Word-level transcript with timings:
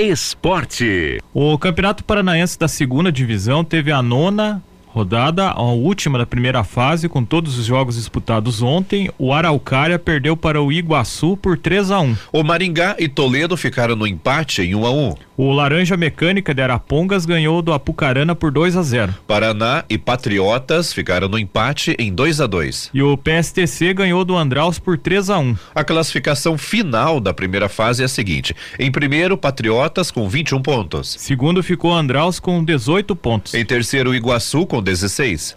Esporte. 0.00 1.20
O 1.34 1.58
Campeonato 1.58 2.02
Paranaense 2.02 2.58
da 2.58 2.66
segunda 2.66 3.12
divisão 3.12 3.62
teve 3.62 3.92
a 3.92 4.00
nona 4.00 4.62
rodada, 4.92 5.50
a 5.50 5.62
última 5.62 6.18
da 6.18 6.26
primeira 6.26 6.64
fase, 6.64 7.08
com 7.08 7.24
todos 7.24 7.58
os 7.58 7.66
jogos 7.66 7.96
disputados 7.96 8.60
ontem, 8.60 9.10
o 9.18 9.32
Araucária 9.32 9.98
perdeu 9.98 10.36
para 10.36 10.60
o 10.60 10.72
Iguaçu 10.72 11.36
por 11.36 11.56
3 11.56 11.90
a 11.90 12.00
1. 12.00 12.16
O 12.32 12.42
Maringá 12.42 12.96
e 12.98 13.08
Toledo 13.08 13.56
ficaram 13.56 13.94
no 13.94 14.06
empate 14.06 14.62
em 14.62 14.74
1 14.74 14.86
a 14.86 14.90
1. 14.90 15.14
O 15.36 15.52
Laranja 15.52 15.96
Mecânica 15.96 16.52
de 16.52 16.60
Arapongas 16.60 17.24
ganhou 17.24 17.62
do 17.62 17.72
Apucarana 17.72 18.34
por 18.34 18.50
2 18.50 18.76
a 18.76 18.82
0. 18.82 19.14
Paraná 19.26 19.84
e 19.88 19.96
Patriotas 19.96 20.92
ficaram 20.92 21.28
no 21.28 21.38
empate 21.38 21.96
em 21.98 22.12
2 22.12 22.42
a 22.42 22.46
2. 22.46 22.90
E 22.92 23.02
o 23.02 23.16
PSTC 23.16 23.94
ganhou 23.94 24.22
do 24.22 24.36
Andraus 24.36 24.78
por 24.78 24.98
3 24.98 25.30
a 25.30 25.38
1. 25.38 25.56
A 25.74 25.82
classificação 25.82 26.58
final 26.58 27.20
da 27.20 27.32
primeira 27.32 27.70
fase 27.70 28.02
é 28.02 28.04
a 28.04 28.08
seguinte: 28.08 28.54
em 28.78 28.90
primeiro, 28.90 29.38
Patriotas 29.38 30.10
com 30.10 30.28
21 30.28 30.60
pontos. 30.60 31.16
Segundo 31.18 31.62
ficou 31.62 31.94
Andraus 31.94 32.38
com 32.38 32.62
18 32.62 33.16
pontos. 33.16 33.54
Em 33.54 33.64
terceiro, 33.64 34.14
Iguaçu 34.14 34.66
com 34.66 34.79
16. 34.80 35.56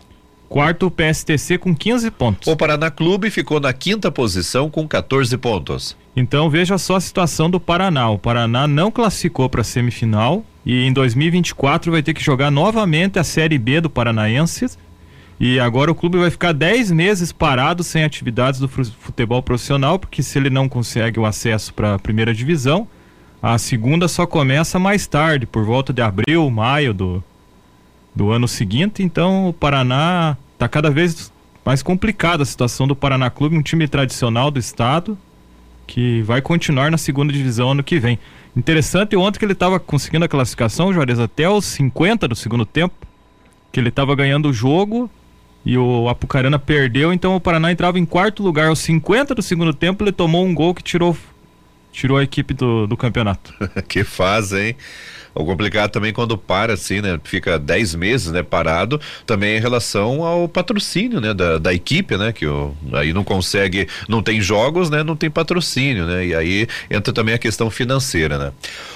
Quarto, 0.54 0.86
o 0.86 0.92
PSTC 0.92 1.58
com 1.58 1.76
15 1.76 2.12
pontos. 2.12 2.48
O 2.48 2.56
Paraná 2.56 2.92
Clube 2.92 3.32
ficou 3.32 3.60
na 3.60 3.74
quinta 3.74 4.12
posição 4.12 4.70
com 4.70 4.88
14 4.88 5.36
pontos. 5.38 5.98
Então 6.16 6.48
veja 6.50 6.78
só 6.78 6.96
a 6.98 7.02
situação 7.02 7.50
do 7.50 7.60
Paraná. 7.60 8.10
O 8.10 8.20
Paraná 8.20 8.68
não 8.68 8.92
classificou 8.92 9.50
para 9.50 9.62
a 9.62 9.64
semifinal 9.64 10.46
e 10.64 10.86
em 10.86 10.94
2024 10.94 11.92
vai 11.92 12.04
ter 12.04 12.14
que 12.14 12.24
jogar 12.24 12.52
novamente 12.52 13.18
a 13.18 13.24
Série 13.24 13.58
B 13.58 13.82
do 13.82 13.90
Paranaense. 13.90 14.78
E 15.40 15.60
agora 15.60 15.92
o 15.92 15.96
clube 15.96 16.20
vai 16.20 16.30
ficar 16.30 16.54
10 16.54 16.92
meses 16.92 17.32
parado 17.32 17.84
sem 17.84 18.04
atividades 18.04 18.60
do 18.60 18.68
futebol 18.68 19.42
profissional, 19.42 19.98
porque 19.98 20.22
se 20.22 20.38
ele 20.38 20.52
não 20.52 20.70
consegue 20.70 21.20
o 21.20 21.26
acesso 21.26 21.74
para 21.74 21.96
a 21.96 22.00
primeira 22.00 22.34
divisão, 22.34 22.88
a 23.42 23.58
segunda 23.58 24.08
só 24.08 24.28
começa 24.28 24.78
mais 24.78 25.08
tarde, 25.08 25.46
por 25.48 25.66
volta 25.66 25.92
de 25.92 26.02
abril, 26.02 26.50
maio 26.52 26.94
do, 26.94 27.24
do 28.16 28.32
ano 28.32 28.48
seguinte. 28.48 29.04
Então 29.04 29.50
o 29.50 29.54
Paraná 29.54 30.38
está 30.54 30.68
cada 30.68 30.90
vez 30.90 31.32
mais 31.66 31.82
complicada 31.82 32.44
a 32.44 32.46
situação 32.46 32.88
do 32.88 32.96
Paraná 32.96 33.30
Clube, 33.30 33.58
um 33.58 33.62
time 33.62 33.88
tradicional 33.88 34.52
do 34.52 34.60
estado 34.60 35.18
que 35.86 36.22
vai 36.22 36.42
continuar 36.42 36.90
na 36.90 36.98
segunda 36.98 37.32
divisão 37.32 37.72
ano 37.72 37.84
que 37.84 38.00
vem. 38.00 38.18
Interessante 38.56 39.16
ontem 39.16 39.40
que 39.40 39.46
ele 39.46 39.54
estava 39.54 39.80
conseguindo 39.80 40.26
a 40.26 40.28
classificação, 40.28 40.94
Juarez, 40.94 41.20
até 41.20 41.50
os 41.50 41.66
50 41.66 42.28
do 42.28 42.36
segundo 42.36 42.66
tempo, 42.66 42.96
que 43.72 43.80
ele 43.80 43.90
estava 43.90 44.16
ganhando 44.16 44.50
o 44.50 44.54
jogo 44.54 45.10
e 45.66 45.78
o 45.78 46.10
Apucarana 46.10 46.60
perdeu, 46.60 47.14
então 47.14 47.36
o 47.36 47.40
Paraná 47.40 47.72
entrava 47.72 47.98
em 47.98 48.06
quarto 48.06 48.44
lugar 48.44 48.68
aos 48.68 48.80
50 48.80 49.34
do 49.34 49.42
segundo 49.42 49.74
tempo, 49.74 50.04
ele 50.04 50.12
tomou 50.12 50.46
um 50.46 50.54
gol 50.54 50.74
que 50.74 50.84
tirou 50.84 51.18
tirou 51.92 52.18
a 52.18 52.24
equipe 52.24 52.56
do, 52.56 52.88
do 52.88 52.98
campeonato. 52.98 53.54
que 53.88 54.04
fase, 54.04 54.60
hein? 54.60 54.76
O 55.36 55.44
complicado 55.46 55.92
também 55.92 56.14
quando 56.14 56.38
para 56.38 56.74
assim, 56.74 57.02
né? 57.02 57.20
Fica 57.24 57.58
10 57.58 57.96
meses, 57.96 58.32
né? 58.32 58.44
Parado, 58.44 59.00
também 59.26 59.58
em 59.58 59.60
relação 59.60 60.24
ao 60.24 60.48
patrocínio, 60.48 61.20
né? 61.20 61.34
Da, 61.34 61.58
da 61.58 61.74
equipe, 61.74 62.16
né? 62.18 62.32
Que 62.32 62.46
o, 62.46 62.74
aí 62.94 63.14
não 63.14 63.24
consegue, 63.24 63.88
não 64.08 64.22
tem 64.22 64.40
jogos, 64.42 64.90
né? 64.90 65.04
Não 65.04 65.16
tem 65.16 65.30
patrocínio, 65.30 66.06
né? 66.06 66.28
E 66.28 66.36
aí 66.36 66.68
entra 66.90 67.12
também 67.12 67.34
a 67.34 67.38
questão 67.38 67.70
financeira, 67.72 68.38
né? 68.38 68.52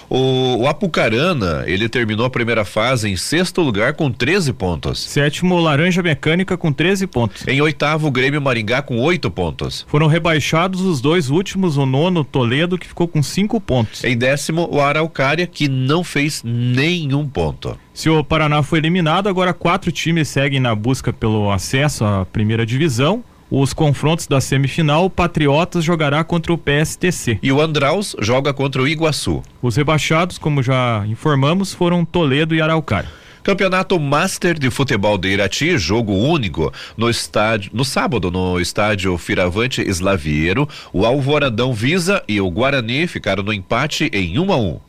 O, 0.09 0.61
o 0.61 0.67
Apucarana, 0.67 1.63
ele 1.65 1.89
terminou 1.89 2.25
a 2.25 2.29
primeira 2.29 2.63
fase 2.63 3.09
em 3.09 3.17
sexto 3.17 3.61
lugar 3.61 3.93
com 3.93 4.11
13 4.11 4.53
pontos. 4.53 5.03
Sétimo, 5.03 5.59
Laranja 5.59 6.03
Mecânica 6.03 6.55
com 6.55 6.71
13 6.71 7.07
pontos. 7.07 7.47
Em 7.47 7.61
oitavo, 7.61 8.07
o 8.07 8.11
Grêmio 8.11 8.41
Maringá 8.41 8.81
com 8.81 8.99
8 8.99 9.29
pontos. 9.31 9.85
Foram 9.87 10.07
rebaixados 10.07 10.81
os 10.81 11.01
dois 11.01 11.29
últimos, 11.29 11.77
o 11.77 11.85
nono, 11.85 12.23
Toledo, 12.23 12.77
que 12.77 12.87
ficou 12.87 13.07
com 13.07 13.21
5 13.21 13.59
pontos. 13.59 14.03
Em 14.03 14.17
décimo, 14.17 14.69
o 14.71 14.79
Araucária, 14.79 15.47
que 15.47 15.67
não 15.67 16.03
fez 16.03 16.26
nenhum 16.43 17.27
ponto. 17.27 17.77
Se 17.93 18.09
o 18.09 18.23
Paraná 18.23 18.61
foi 18.63 18.79
eliminado, 18.79 19.27
agora 19.27 19.53
quatro 19.53 19.91
times 19.91 20.27
seguem 20.27 20.59
na 20.59 20.73
busca 20.75 21.11
pelo 21.11 21.51
acesso 21.51 22.05
à 22.05 22.25
primeira 22.25 22.65
divisão 22.65 23.23
os 23.49 23.71
confrontos 23.71 24.27
da 24.27 24.41
semifinal, 24.41 25.05
o 25.05 25.09
Patriotas 25.09 25.83
jogará 25.83 26.23
contra 26.23 26.51
o 26.51 26.57
PSTC. 26.57 27.39
E 27.41 27.51
o 27.51 27.61
Andraus 27.61 28.15
joga 28.19 28.53
contra 28.53 28.81
o 28.81 28.87
Iguaçu. 28.87 29.41
Os 29.61 29.77
rebaixados, 29.77 30.37
como 30.37 30.61
já 30.61 31.05
informamos, 31.07 31.73
foram 31.73 32.03
Toledo 32.03 32.53
e 32.53 32.61
Araucária. 32.61 33.09
Campeonato 33.43 33.97
Master 33.97 34.59
de 34.59 34.69
Futebol 34.69 35.17
de 35.17 35.29
Irati, 35.29 35.77
jogo 35.77 36.11
único 36.11 36.73
no 36.97 37.09
estádio, 37.09 37.71
no 37.73 37.85
sábado 37.85 38.29
no 38.29 38.59
estádio 38.59 39.17
Firavante 39.17 39.81
Slaviero, 39.81 40.67
o 40.91 41.05
Alvoradão 41.05 41.73
Visa 41.73 42.21
e 42.27 42.41
o 42.41 42.51
Guarani 42.51 43.07
ficaram 43.07 43.43
no 43.43 43.53
empate 43.53 44.09
em 44.11 44.37
1 44.37 44.51
a 44.51 44.57
1. 44.57 44.79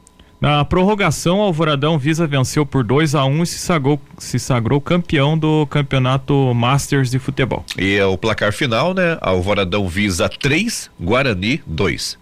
Na 0.41 0.65
prorrogação, 0.65 1.41
o 1.41 1.43
Alvoradão 1.43 1.99
Visa 1.99 2.25
venceu 2.25 2.65
por 2.65 2.85
2 2.85 3.17
a 3.17 3.25
1 3.25 3.29
um 3.29 3.43
e 3.43 3.47
se 3.47 3.59
sagrou, 3.59 4.01
se 4.19 4.39
sagrou 4.39 4.81
campeão 4.81 5.37
do 5.37 5.67
campeonato 5.67 6.55
Masters 6.55 7.11
de 7.11 7.19
futebol. 7.19 7.65
E 7.77 7.97
é 7.97 8.07
o 8.07 8.17
placar 8.17 8.53
final, 8.53 8.95
né? 8.95 9.19
Alvoradão 9.21 9.89
Visa 9.89 10.29
3, 10.29 10.91
Guarani 11.01 11.61
2. 11.67 12.19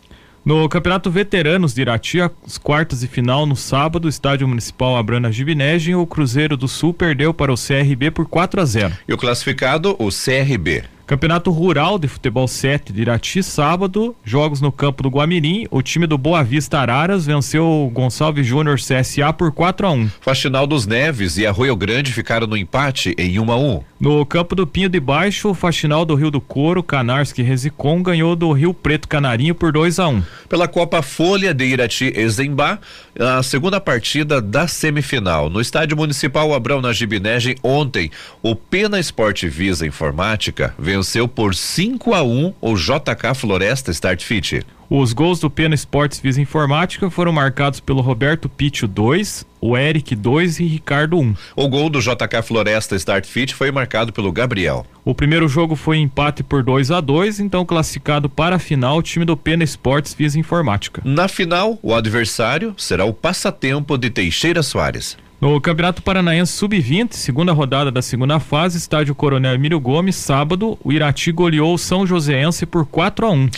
No 0.46 0.68
Campeonato 0.68 1.10
Veteranos 1.10 1.74
de 1.74 1.80
Irati, 1.80 2.20
as 2.20 2.56
quartas 2.56 3.02
e 3.02 3.08
final 3.08 3.44
no 3.44 3.56
sábado, 3.56 4.04
o 4.04 4.08
Estádio 4.08 4.46
Municipal 4.46 4.96
Abrana 4.96 5.30
Gibinegem, 5.32 5.96
o 5.96 6.06
Cruzeiro 6.06 6.56
do 6.56 6.68
Sul 6.68 6.94
perdeu 6.94 7.34
para 7.34 7.52
o 7.52 7.56
CRB 7.56 8.12
por 8.12 8.26
4 8.26 8.60
a 8.60 8.64
0. 8.64 8.94
E 9.08 9.12
o 9.12 9.18
classificado, 9.18 9.96
o 9.98 10.08
CRB. 10.08 10.84
Campeonato 11.06 11.52
Rural 11.52 12.00
de 12.00 12.08
Futebol 12.08 12.48
7 12.48 12.92
de 12.92 13.02
Irati, 13.02 13.40
sábado, 13.40 14.16
jogos 14.24 14.60
no 14.60 14.72
campo 14.72 15.04
do 15.04 15.08
Guamirim. 15.08 15.64
O 15.70 15.80
time 15.80 16.04
do 16.04 16.18
Boa 16.18 16.42
Vista 16.42 16.80
Araras 16.80 17.24
venceu 17.24 17.64
o 17.64 17.88
Gonçalves 17.88 18.44
Júnior 18.44 18.76
CSA 18.76 19.32
por 19.32 19.52
4 19.52 19.86
a 19.86 19.92
1 19.92 20.10
Faxinal 20.20 20.66
dos 20.66 20.84
Neves 20.84 21.38
e 21.38 21.46
Arroio 21.46 21.76
Grande 21.76 22.12
ficaram 22.12 22.48
no 22.48 22.56
empate 22.56 23.14
em 23.16 23.38
1 23.38 23.52
a 23.52 23.56
1 23.56 23.82
No 24.00 24.26
campo 24.26 24.56
do 24.56 24.66
Pinho 24.66 24.88
de 24.88 24.98
Baixo, 24.98 25.50
o 25.50 25.54
Faxinal 25.54 26.04
do 26.04 26.16
Rio 26.16 26.28
do 26.28 26.40
Couro, 26.40 26.82
Canarski 26.82 27.40
Resicom, 27.40 28.02
ganhou 28.02 28.34
do 28.34 28.50
Rio 28.50 28.74
Preto 28.74 29.06
Canarinho 29.06 29.54
por 29.54 29.70
2 29.70 30.00
a 30.00 30.08
1 30.08 30.22
Pela 30.48 30.66
Copa 30.66 31.02
Folha 31.02 31.54
de 31.54 31.66
Irati 31.66 32.12
Ezembá, 32.16 32.80
a 33.16 33.44
segunda 33.44 33.80
partida 33.80 34.42
da 34.42 34.66
semifinal. 34.66 35.48
No 35.48 35.60
Estádio 35.60 35.96
Municipal 35.96 36.52
Abrão 36.52 36.80
na 36.80 36.92
Gibinegem, 36.92 37.54
ontem, 37.62 38.10
o 38.42 38.56
Pena 38.56 38.98
Esporte 38.98 39.48
Visa 39.48 39.86
Informática 39.86 40.74
venceu 40.76 40.95
venceu 40.96 41.28
por 41.28 41.54
5 41.54 42.14
a 42.14 42.22
1 42.22 42.54
o 42.60 42.74
JK 42.74 43.34
Floresta 43.34 43.90
Start 43.90 44.24
Fit. 44.24 44.62
Os 44.88 45.12
gols 45.12 45.40
do 45.40 45.50
Pena 45.50 45.74
Esportes 45.74 46.20
Visa 46.20 46.40
Informática 46.40 47.10
foram 47.10 47.32
marcados 47.32 47.80
pelo 47.80 48.00
Roberto 48.00 48.48
Pitio 48.48 48.86
2, 48.88 49.44
o 49.60 49.76
Eric 49.76 50.14
2 50.14 50.60
e 50.60 50.64
Ricardo 50.64 51.18
1. 51.18 51.34
O 51.56 51.68
gol 51.68 51.90
do 51.90 52.00
JK 52.00 52.40
Floresta 52.42 52.96
Start 52.96 53.26
Fit 53.26 53.54
foi 53.54 53.70
marcado 53.70 54.12
pelo 54.12 54.32
Gabriel. 54.32 54.86
O 55.04 55.14
primeiro 55.14 55.48
jogo 55.48 55.76
foi 55.76 55.98
empate 55.98 56.42
por 56.42 56.62
2 56.62 56.90
a 56.90 57.00
2 57.00 57.40
então 57.40 57.66
classificado 57.66 58.30
para 58.30 58.56
a 58.56 58.60
final 58.60 58.96
o 58.96 59.02
time 59.02 59.24
do 59.24 59.36
Pena 59.36 59.64
Esportes 59.64 60.14
Visa 60.14 60.38
Informática. 60.38 61.02
Na 61.04 61.28
final, 61.28 61.78
o 61.82 61.94
adversário 61.94 62.74
será 62.78 63.04
o 63.04 63.12
Passatempo 63.12 63.98
de 63.98 64.08
Teixeira 64.08 64.62
Soares. 64.62 65.18
No 65.38 65.60
Campeonato 65.60 66.02
Paranaense 66.02 66.52
Sub-20, 66.52 67.12
segunda 67.12 67.52
rodada 67.52 67.90
da 67.90 68.00
segunda 68.00 68.40
fase, 68.40 68.78
estádio 68.78 69.14
Coronel 69.14 69.54
Emílio 69.54 69.78
Gomes, 69.78 70.16
sábado, 70.16 70.78
o 70.82 70.90
Irati 70.90 71.30
goleou 71.30 71.74
o 71.74 71.78
São 71.78 72.06
Joséense 72.06 72.64
por 72.64 72.86
4 72.86 73.26
a 73.26 73.30
1. 73.30 73.50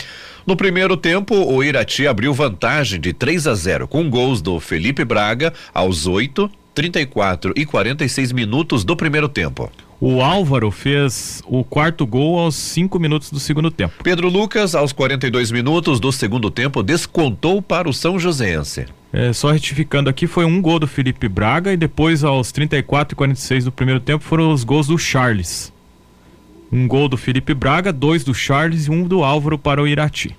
No 0.45 0.57
primeiro 0.57 0.97
tempo, 0.97 1.33
o 1.35 1.63
Irati 1.63 2.05
abriu 2.05 2.33
vantagem 2.33 2.99
de 2.99 3.13
3 3.13 3.47
a 3.47 3.55
0 3.55 3.87
com 3.87 4.09
gols 4.09 4.41
do 4.41 4.59
Felipe 4.59 5.05
Braga 5.05 5.53
aos 5.73 6.05
8, 6.05 6.51
34 6.75 7.53
e 7.55 7.65
46 7.65 8.33
minutos 8.33 8.83
do 8.83 8.93
primeiro 8.97 9.29
tempo. 9.29 9.71
O 10.01 10.21
Álvaro 10.21 10.71
fez 10.71 11.43
o 11.45 11.61
quarto 11.61 12.07
gol 12.07 12.39
aos 12.39 12.55
cinco 12.55 12.97
minutos 12.97 13.29
do 13.29 13.39
segundo 13.39 13.69
tempo. 13.69 13.95
Pedro 14.01 14.29
Lucas, 14.29 14.73
aos 14.73 14.93
42 14.93 15.51
minutos 15.51 15.99
do 15.99 16.09
segundo 16.09 16.49
tempo, 16.49 16.81
descontou 16.81 17.61
para 17.61 17.89
o 17.89 17.93
São 17.93 18.17
Joséense. 18.17 18.85
É, 19.11 19.33
só 19.33 19.51
retificando 19.51 20.09
aqui, 20.09 20.25
foi 20.25 20.45
um 20.45 20.61
gol 20.61 20.79
do 20.79 20.87
Felipe 20.87 21.27
Braga 21.27 21.73
e 21.73 21.77
depois, 21.77 22.23
aos 22.23 22.49
34 22.53 23.13
e 23.13 23.15
46 23.17 23.65
do 23.65 23.71
primeiro 23.73 23.99
tempo, 23.99 24.23
foram 24.23 24.53
os 24.53 24.63
gols 24.63 24.87
do 24.87 24.97
Charles. 24.97 25.73
Um 26.71 26.87
gol 26.87 27.09
do 27.09 27.17
Felipe 27.17 27.53
Braga, 27.53 27.91
dois 27.91 28.23
do 28.23 28.33
Charles 28.33 28.85
e 28.85 28.91
um 28.91 29.03
do 29.03 29.21
Álvaro 29.23 29.57
para 29.57 29.81
o 29.81 29.87
Irati. 29.87 30.33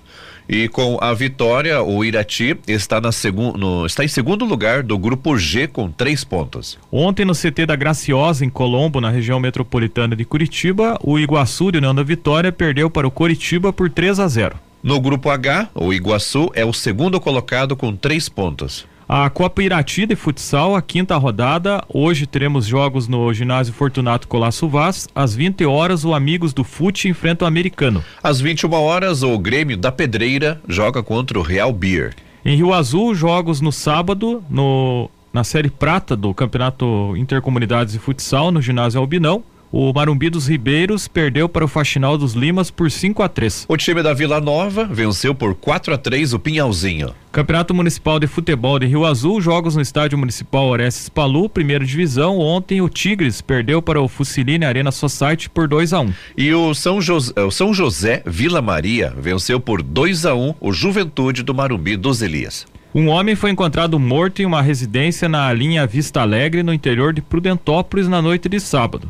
E 0.47 0.67
com 0.67 0.97
a 1.01 1.13
vitória, 1.13 1.81
o 1.81 2.03
Irati 2.03 2.57
está, 2.67 2.99
na 2.99 3.09
no, 3.57 3.85
está 3.85 4.03
em 4.03 4.07
segundo 4.07 4.45
lugar 4.45 4.83
do 4.83 4.97
grupo 4.97 5.37
G 5.37 5.67
com 5.67 5.89
três 5.89 6.23
pontos. 6.23 6.77
Ontem, 6.91 7.25
no 7.25 7.33
CT 7.33 7.65
da 7.65 7.75
Graciosa, 7.75 8.43
em 8.45 8.49
Colombo, 8.49 8.99
na 8.99 9.09
região 9.09 9.39
metropolitana 9.39 10.15
de 10.15 10.25
Curitiba, 10.25 10.99
o 11.03 11.17
Iguaçu 11.17 11.71
de 11.71 11.77
União 11.77 11.95
da 11.95 12.03
Vitória 12.03 12.51
perdeu 12.51 12.89
para 12.89 13.07
o 13.07 13.11
Curitiba 13.11 13.71
por 13.71 13.89
3 13.89 14.19
a 14.19 14.27
0. 14.27 14.55
No 14.83 14.99
grupo 14.99 15.29
H, 15.29 15.69
o 15.75 15.93
Iguaçu 15.93 16.49
é 16.55 16.65
o 16.65 16.73
segundo 16.73 17.19
colocado 17.19 17.75
com 17.75 17.95
três 17.95 18.27
pontos. 18.27 18.87
A 19.13 19.29
Copa 19.29 19.61
Irati 19.61 20.05
de 20.05 20.15
futsal, 20.15 20.73
a 20.73 20.81
quinta 20.81 21.17
rodada. 21.17 21.83
Hoje 21.93 22.25
teremos 22.25 22.65
jogos 22.65 23.09
no 23.09 23.33
ginásio 23.33 23.73
Fortunato 23.73 24.25
Colasso 24.25 24.69
Vaz. 24.69 25.05
Às 25.13 25.35
20 25.35 25.65
horas, 25.65 26.05
o 26.05 26.13
Amigos 26.13 26.53
do 26.53 26.63
Fute 26.63 27.09
enfrenta 27.09 27.43
o 27.43 27.47
Americano. 27.49 28.01
Às 28.23 28.39
21 28.39 28.71
horas, 28.71 29.21
o 29.21 29.37
Grêmio 29.37 29.75
da 29.75 29.91
Pedreira 29.91 30.61
joga 30.65 31.03
contra 31.03 31.37
o 31.37 31.41
Real 31.41 31.73
Beer. 31.73 32.15
Em 32.45 32.55
Rio 32.55 32.71
Azul, 32.71 33.13
jogos 33.13 33.59
no 33.59 33.69
sábado, 33.69 34.41
no, 34.49 35.09
na 35.33 35.43
Série 35.43 35.69
Prata 35.69 36.15
do 36.15 36.33
Campeonato 36.33 37.13
Intercomunidades 37.17 37.91
de 37.91 37.99
Futsal, 37.99 38.49
no 38.49 38.61
ginásio 38.61 39.01
Albinão. 39.01 39.43
O 39.73 39.93
Marumbi 39.93 40.29
dos 40.29 40.47
Ribeiros 40.47 41.07
perdeu 41.07 41.47
para 41.47 41.63
o 41.63 41.67
Faxinal 41.67 42.17
dos 42.17 42.33
Limas 42.33 42.69
por 42.69 42.91
5 42.91 43.23
a 43.23 43.29
3. 43.29 43.67
O 43.69 43.77
time 43.77 44.03
da 44.03 44.13
Vila 44.13 44.41
Nova 44.41 44.83
venceu 44.83 45.33
por 45.33 45.55
4 45.55 45.93
a 45.93 45.97
3 45.97 46.33
o 46.33 46.39
Pinhalzinho. 46.39 47.15
Campeonato 47.31 47.73
Municipal 47.73 48.19
de 48.19 48.27
Futebol 48.27 48.77
de 48.77 48.85
Rio 48.85 49.05
Azul, 49.05 49.39
jogos 49.39 49.73
no 49.73 49.81
Estádio 49.81 50.17
Municipal 50.17 50.67
Orestes 50.67 51.07
Palu, 51.07 51.47
primeira 51.47 51.85
divisão. 51.85 52.37
Ontem 52.37 52.81
o 52.81 52.89
Tigres 52.89 53.39
perdeu 53.39 53.81
para 53.81 54.01
o 54.01 54.09
Fusiline 54.09 54.65
Arena 54.65 54.91
Society 54.91 55.49
por 55.49 55.69
2 55.69 55.93
a 55.93 56.01
1. 56.01 56.13
E 56.37 56.53
o 56.53 56.73
São, 56.73 57.01
José, 57.01 57.31
o 57.41 57.49
São 57.49 57.73
José 57.73 58.23
Vila 58.25 58.61
Maria 58.61 59.13
venceu 59.17 59.57
por 59.57 59.81
2 59.81 60.25
a 60.25 60.35
1 60.35 60.55
o 60.59 60.73
Juventude 60.73 61.43
do 61.43 61.55
Marumbi 61.55 61.95
dos 61.95 62.21
Elias. 62.21 62.65
Um 62.93 63.07
homem 63.07 63.37
foi 63.37 63.51
encontrado 63.51 63.97
morto 63.97 64.41
em 64.41 64.45
uma 64.45 64.61
residência 64.61 65.29
na 65.29 65.53
linha 65.53 65.87
Vista 65.87 66.19
Alegre, 66.19 66.61
no 66.61 66.73
interior 66.73 67.13
de 67.13 67.21
Prudentópolis, 67.21 68.09
na 68.09 68.21
noite 68.21 68.49
de 68.49 68.59
sábado. 68.59 69.09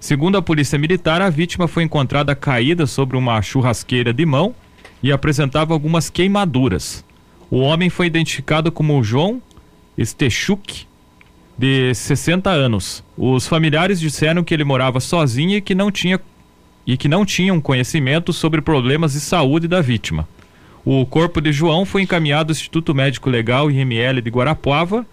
Segundo 0.00 0.38
a 0.38 0.42
Polícia 0.42 0.78
Militar, 0.78 1.20
a 1.20 1.28
vítima 1.28 1.66
foi 1.66 1.82
encontrada 1.82 2.34
caída 2.34 2.86
sobre 2.86 3.16
uma 3.16 3.42
churrasqueira 3.42 4.12
de 4.12 4.24
mão 4.24 4.54
e 5.02 5.10
apresentava 5.10 5.74
algumas 5.74 6.08
queimaduras. 6.08 7.04
O 7.50 7.58
homem 7.58 7.90
foi 7.90 8.06
identificado 8.06 8.70
como 8.70 9.02
João 9.02 9.42
Stechuk, 10.00 10.86
de 11.56 11.92
60 11.92 12.48
anos. 12.48 13.02
Os 13.16 13.48
familiares 13.48 13.98
disseram 13.98 14.44
que 14.44 14.54
ele 14.54 14.62
morava 14.62 15.00
sozinho 15.00 15.56
e 15.56 15.60
que 15.60 15.74
não 15.74 15.90
tinha 15.90 16.20
e 16.86 16.96
que 16.96 17.08
não 17.08 17.26
tinham 17.26 17.60
conhecimento 17.60 18.32
sobre 18.32 18.62
problemas 18.62 19.12
de 19.12 19.20
saúde 19.20 19.68
da 19.68 19.82
vítima. 19.82 20.26
O 20.84 21.04
corpo 21.04 21.38
de 21.38 21.52
João 21.52 21.84
foi 21.84 22.02
encaminhado 22.02 22.50
ao 22.50 22.52
Instituto 22.52 22.94
Médico 22.94 23.28
Legal 23.28 23.70
IML 23.70 24.22
de 24.22 24.30
Guarapuava 24.30 25.04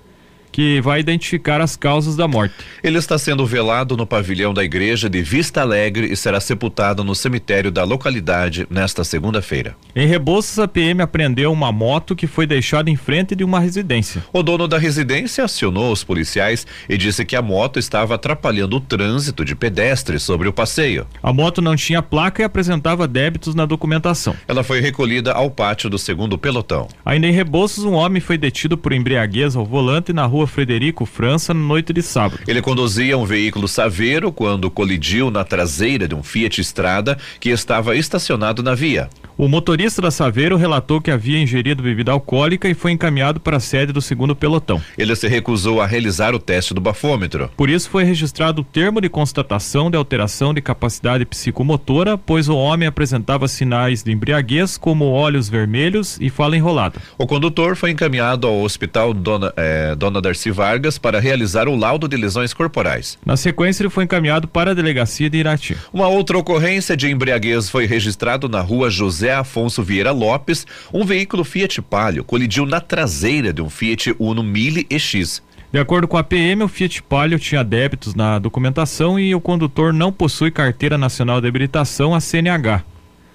que 0.55 0.79
vai 0.79 1.01
identificar 1.01 1.59
as 1.59 1.75
causas 1.75 2.15
da 2.15 2.29
morte. 2.29 2.55
Ele 2.81 2.97
está 2.97 3.17
sendo 3.17 3.45
velado 3.45 3.97
no 3.97 4.07
pavilhão 4.07 4.53
da 4.53 4.63
igreja 4.63 5.09
de 5.09 5.21
Vista 5.21 5.59
Alegre 5.59 6.09
e 6.09 6.15
será 6.15 6.39
sepultado 6.39 7.03
no 7.03 7.13
cemitério 7.13 7.69
da 7.69 7.83
localidade 7.83 8.65
nesta 8.69 9.03
segunda-feira. 9.03 9.75
Em 9.93 10.07
Rebouças, 10.07 10.57
a 10.57 10.65
PM 10.65 11.01
apreendeu 11.01 11.51
uma 11.51 11.73
moto 11.73 12.15
que 12.15 12.25
foi 12.25 12.47
deixada 12.47 12.89
em 12.89 12.95
frente 12.95 13.35
de 13.35 13.43
uma 13.43 13.59
residência. 13.59 14.23
O 14.31 14.41
dono 14.41 14.65
da 14.65 14.77
residência 14.77 15.43
acionou 15.43 15.91
os 15.91 16.05
policiais 16.05 16.65
e 16.87 16.97
disse 16.97 17.25
que 17.25 17.35
a 17.35 17.41
moto 17.41 17.77
estava 17.77 18.15
atrapalhando 18.15 18.77
o 18.77 18.79
trânsito 18.79 19.43
de 19.43 19.57
pedestres 19.57 20.23
sobre 20.23 20.47
o 20.47 20.53
passeio. 20.53 21.05
A 21.21 21.33
moto 21.33 21.61
não 21.61 21.75
tinha 21.75 22.01
placa 22.01 22.41
e 22.41 22.45
apresentava 22.45 23.09
débitos 23.09 23.55
na 23.55 23.65
documentação. 23.65 24.33
Ela 24.47 24.63
foi 24.63 24.79
recolhida 24.79 25.33
ao 25.33 25.51
pátio 25.51 25.89
do 25.89 25.99
segundo 25.99 26.37
pelotão. 26.37 26.87
Ainda 27.03 27.27
em 27.27 27.31
Rebouças, 27.31 27.83
um 27.83 27.95
homem 27.95 28.21
foi 28.21 28.37
detido 28.37 28.77
por 28.77 28.93
embriaguez 28.93 29.57
ao 29.57 29.65
volante 29.65 30.13
na 30.13 30.25
rua 30.25 30.44
Frederico 30.47 31.05
França 31.05 31.53
na 31.53 31.59
noite 31.59 31.93
de 31.93 32.01
sábado. 32.01 32.41
Ele 32.47 32.61
conduzia 32.61 33.17
um 33.17 33.25
veículo 33.25 33.67
Saveiro 33.67 34.31
quando 34.31 34.69
colidiu 34.69 35.31
na 35.31 35.43
traseira 35.43 36.07
de 36.07 36.15
um 36.15 36.23
Fiat 36.23 36.61
Estrada 36.61 37.17
que 37.39 37.49
estava 37.49 37.95
estacionado 37.95 38.61
na 38.63 38.75
via. 38.75 39.09
O 39.37 39.49
motorista 39.49 40.01
da 40.01 40.11
Saveiro 40.11 40.55
relatou 40.55 41.01
que 41.01 41.11
havia 41.11 41.37
ingerido 41.37 41.83
bebida 41.83 42.09
alcoólica 42.13 42.69
e 42.69 42.73
foi 42.73 42.93
encaminhado 42.93 43.37
para 43.37 43.57
a 43.57 43.59
sede 43.59 43.91
do 43.91 44.01
segundo 44.01 44.33
pelotão. 44.33 44.81
Ele 44.97 45.13
se 45.13 45.27
recusou 45.27 45.81
a 45.81 45.85
realizar 45.85 46.33
o 46.33 46.39
teste 46.39 46.73
do 46.73 46.79
bafômetro. 46.79 47.51
Por 47.57 47.69
isso 47.69 47.89
foi 47.89 48.05
registrado 48.05 48.61
o 48.61 48.63
termo 48.63 49.01
de 49.01 49.09
constatação 49.09 49.91
de 49.91 49.97
alteração 49.97 50.53
de 50.53 50.61
capacidade 50.61 51.25
psicomotora, 51.25 52.17
pois 52.17 52.47
o 52.47 52.55
homem 52.55 52.87
apresentava 52.87 53.45
sinais 53.49 54.03
de 54.03 54.13
embriaguez 54.13 54.77
como 54.77 55.03
olhos 55.03 55.49
vermelhos 55.49 56.17
e 56.21 56.29
fala 56.29 56.55
enrolada. 56.55 57.01
O 57.17 57.27
condutor 57.27 57.75
foi 57.75 57.91
encaminhado 57.91 58.47
ao 58.47 58.61
hospital 58.61 59.13
Dona, 59.13 59.51
eh, 59.57 59.95
Dona 59.95 60.21
Darcy 60.21 60.49
Vargas 60.49 60.97
para 60.97 61.19
realizar 61.19 61.67
o 61.67 61.75
laudo 61.75 62.07
de 62.07 62.15
lesões 62.15 62.53
corporais. 62.53 63.17
Na 63.25 63.35
sequência, 63.35 63.83
ele 63.83 63.89
foi 63.89 64.05
encaminhado 64.05 64.47
para 64.47 64.71
a 64.71 64.73
delegacia 64.73 65.29
de 65.29 65.39
Irati. 65.39 65.75
Uma 65.91 66.07
outra 66.07 66.37
ocorrência 66.37 66.95
de 66.95 67.11
embriaguez 67.11 67.69
foi 67.69 67.85
registrado 67.85 68.47
na 68.47 68.61
rua 68.61 68.89
José 68.89 69.24
Afonso 69.33 69.81
Vieira 69.81 70.11
Lopes. 70.11 70.65
Um 70.93 71.05
veículo 71.05 71.43
Fiat 71.43 71.81
Palio 71.81 72.23
colidiu 72.23 72.65
na 72.65 72.79
traseira 72.79 73.51
de 73.51 73.61
um 73.61 73.69
Fiat 73.69 74.15
Uno 74.19 74.43
Mille 74.43 74.85
EX. 74.89 75.41
De 75.71 75.79
acordo 75.79 76.07
com 76.07 76.17
a 76.17 76.23
PM, 76.23 76.63
o 76.63 76.67
Fiat 76.67 77.03
Palio 77.03 77.37
tinha 77.37 77.63
débitos 77.63 78.15
na 78.15 78.39
documentação 78.39 79.19
e 79.19 79.35
o 79.35 79.41
condutor 79.41 79.91
não 79.91 80.11
possui 80.11 80.49
carteira 80.49 80.97
nacional 80.97 81.41
de 81.41 81.47
habilitação, 81.47 82.15
a 82.15 82.19
CNH. 82.19 82.83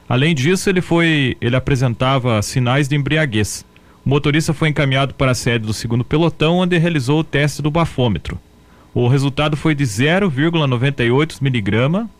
Além 0.09 0.35
disso, 0.35 0.69
ele 0.69 0.81
foi, 0.81 1.37
ele 1.41 1.55
apresentava 1.55 2.41
sinais 2.43 2.89
de 2.89 2.97
embriaguez. 2.97 3.65
O 4.05 4.09
motorista 4.09 4.55
foi 4.55 4.69
encaminhado 4.69 5.15
para 5.15 5.33
a 5.33 5.35
sede 5.35 5.67
do 5.67 5.75
segundo 5.75 6.05
pelotão, 6.05 6.59
onde 6.59 6.79
realizou 6.79 7.21
o 7.21 7.25
teste 7.25 7.61
do 7.61 7.71
bafômetro. 7.71 8.39
O 8.95 9.07
resultado 9.07 9.57
foi 9.57 9.75
de 9.75 9.85
0,98 9.85 11.41
miligrama 11.41 12.11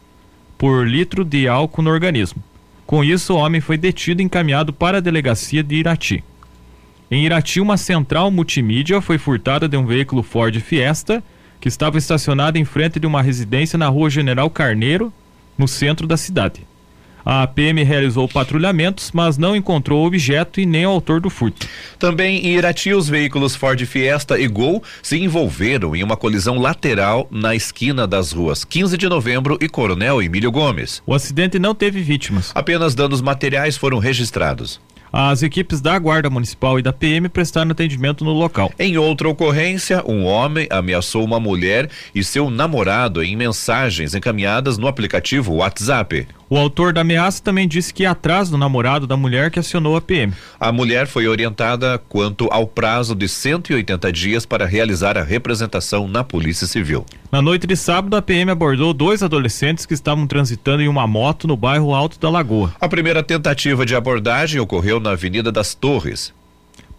por 0.57 0.87
litro 0.87 1.25
de 1.25 1.49
álcool 1.49 1.83
no 1.83 1.91
organismo. 1.91 2.43
Com 2.91 3.05
isso, 3.05 3.35
o 3.35 3.37
homem 3.37 3.61
foi 3.61 3.79
detido 3.79 4.21
e 4.21 4.25
encaminhado 4.25 4.73
para 4.73 4.99
a 4.99 5.01
delegacia 5.01 5.63
de 5.63 5.77
Irati. 5.77 6.25
Em 7.09 7.25
Irati, 7.25 7.61
uma 7.61 7.77
central 7.77 8.33
multimídia 8.33 9.01
foi 9.01 9.17
furtada 9.17 9.69
de 9.69 9.77
um 9.77 9.87
veículo 9.87 10.25
Ford 10.25 10.59
Fiesta 10.59 11.23
que 11.61 11.69
estava 11.69 11.99
estacionado 11.99 12.59
em 12.59 12.65
frente 12.65 12.99
de 12.99 13.07
uma 13.07 13.23
residência 13.23 13.79
na 13.79 13.87
rua 13.87 14.11
General 14.11 14.51
Carneiro, 14.51 15.13
no 15.57 15.69
centro 15.69 16.05
da 16.05 16.17
cidade. 16.17 16.67
A 17.25 17.47
PM 17.47 17.83
realizou 17.83 18.29
patrulhamentos, 18.29 19.11
mas 19.13 19.37
não 19.37 19.55
encontrou 19.55 20.03
o 20.03 20.07
objeto 20.07 20.61
e 20.61 20.67
nem 20.67 20.87
o 20.87 20.91
autor 20.91 21.21
do 21.21 21.31
furto. 21.31 21.67
Também 21.99 22.47
em 22.47 22.57
Irati, 22.57 22.93
os 22.93 23.09
veículos 23.09 23.55
Ford 23.55 23.81
Fiesta 23.85 24.39
e 24.39 24.47
Gol 24.47 24.83
se 25.03 25.19
envolveram 25.19 25.95
em 25.95 26.03
uma 26.03 26.17
colisão 26.17 26.59
lateral 26.59 27.29
na 27.31 27.55
esquina 27.55 28.07
das 28.07 28.33
ruas 28.33 28.65
15 28.65 28.97
de 28.97 29.09
novembro 29.09 29.59
e 29.61 29.69
Coronel 29.69 30.23
Emílio 30.23 30.51
Gomes. 30.51 31.03
O 31.07 31.15
acidente 31.15 31.59
não 31.59 31.75
teve 31.75 32.01
vítimas. 32.01 32.53
Apenas 32.55 32.95
danos 32.95 33.21
materiais 33.21 33.77
foram 33.77 33.99
registrados. 33.99 34.81
As 35.13 35.43
equipes 35.43 35.81
da 35.81 35.99
Guarda 35.99 36.31
Municipal 36.31 36.79
e 36.79 36.83
da 36.83 36.93
PM 36.93 37.29
prestaram 37.29 37.73
atendimento 37.73 38.25
no 38.25 38.33
local. 38.33 38.73
Em 38.79 38.97
outra 38.97 39.29
ocorrência, 39.29 40.05
um 40.07 40.25
homem 40.25 40.69
ameaçou 40.71 41.25
uma 41.25 41.41
mulher 41.41 41.91
e 42.15 42.23
seu 42.23 42.49
namorado 42.49 43.23
em 43.23 43.37
mensagens 43.37 44.15
encaminhadas 44.15 44.79
no 44.79 44.87
aplicativo 44.87 45.55
WhatsApp. 45.55 46.29
O 46.53 46.59
autor 46.59 46.93
da 46.93 47.03
ameaça 47.03 47.41
também 47.41 47.69
disse 47.69 47.95
que 47.95 48.03
ia 48.03 48.11
atrás 48.11 48.51
do 48.51 48.59
namorado 48.59 49.07
da 49.07 49.17
mulher 49.17 49.53
que 49.53 49.61
acionou 49.61 49.97
a 49.97 50.01
PM. 50.01 50.33
A 50.59 50.73
mulher 50.73 51.07
foi 51.07 51.29
orientada 51.29 51.97
quanto 52.09 52.49
ao 52.51 52.67
prazo 52.67 53.15
de 53.15 53.29
180 53.29 54.13
dias 54.13 54.45
para 54.45 54.67
realizar 54.67 55.17
a 55.17 55.23
representação 55.23 56.09
na 56.09 56.25
Polícia 56.25 56.67
Civil. 56.67 57.07
Na 57.31 57.41
noite 57.41 57.69
de 57.69 57.77
sábado, 57.77 58.17
a 58.17 58.21
PM 58.21 58.51
abordou 58.51 58.93
dois 58.93 59.23
adolescentes 59.23 59.87
que 59.87 59.95
estavam 59.95 60.27
transitando 60.27 60.83
em 60.83 60.89
uma 60.89 61.07
moto 61.07 61.47
no 61.47 61.57
bairro 61.57 61.95
Alto 61.95 62.19
da 62.19 62.29
Lagoa. 62.29 62.75
A 62.81 62.89
primeira 62.89 63.23
tentativa 63.23 63.87
de 63.87 63.95
abordagem 63.95 64.61
ocorreu 64.61 64.99
na 64.99 65.11
Avenida 65.13 65.53
das 65.53 65.73
Torres. 65.73 66.35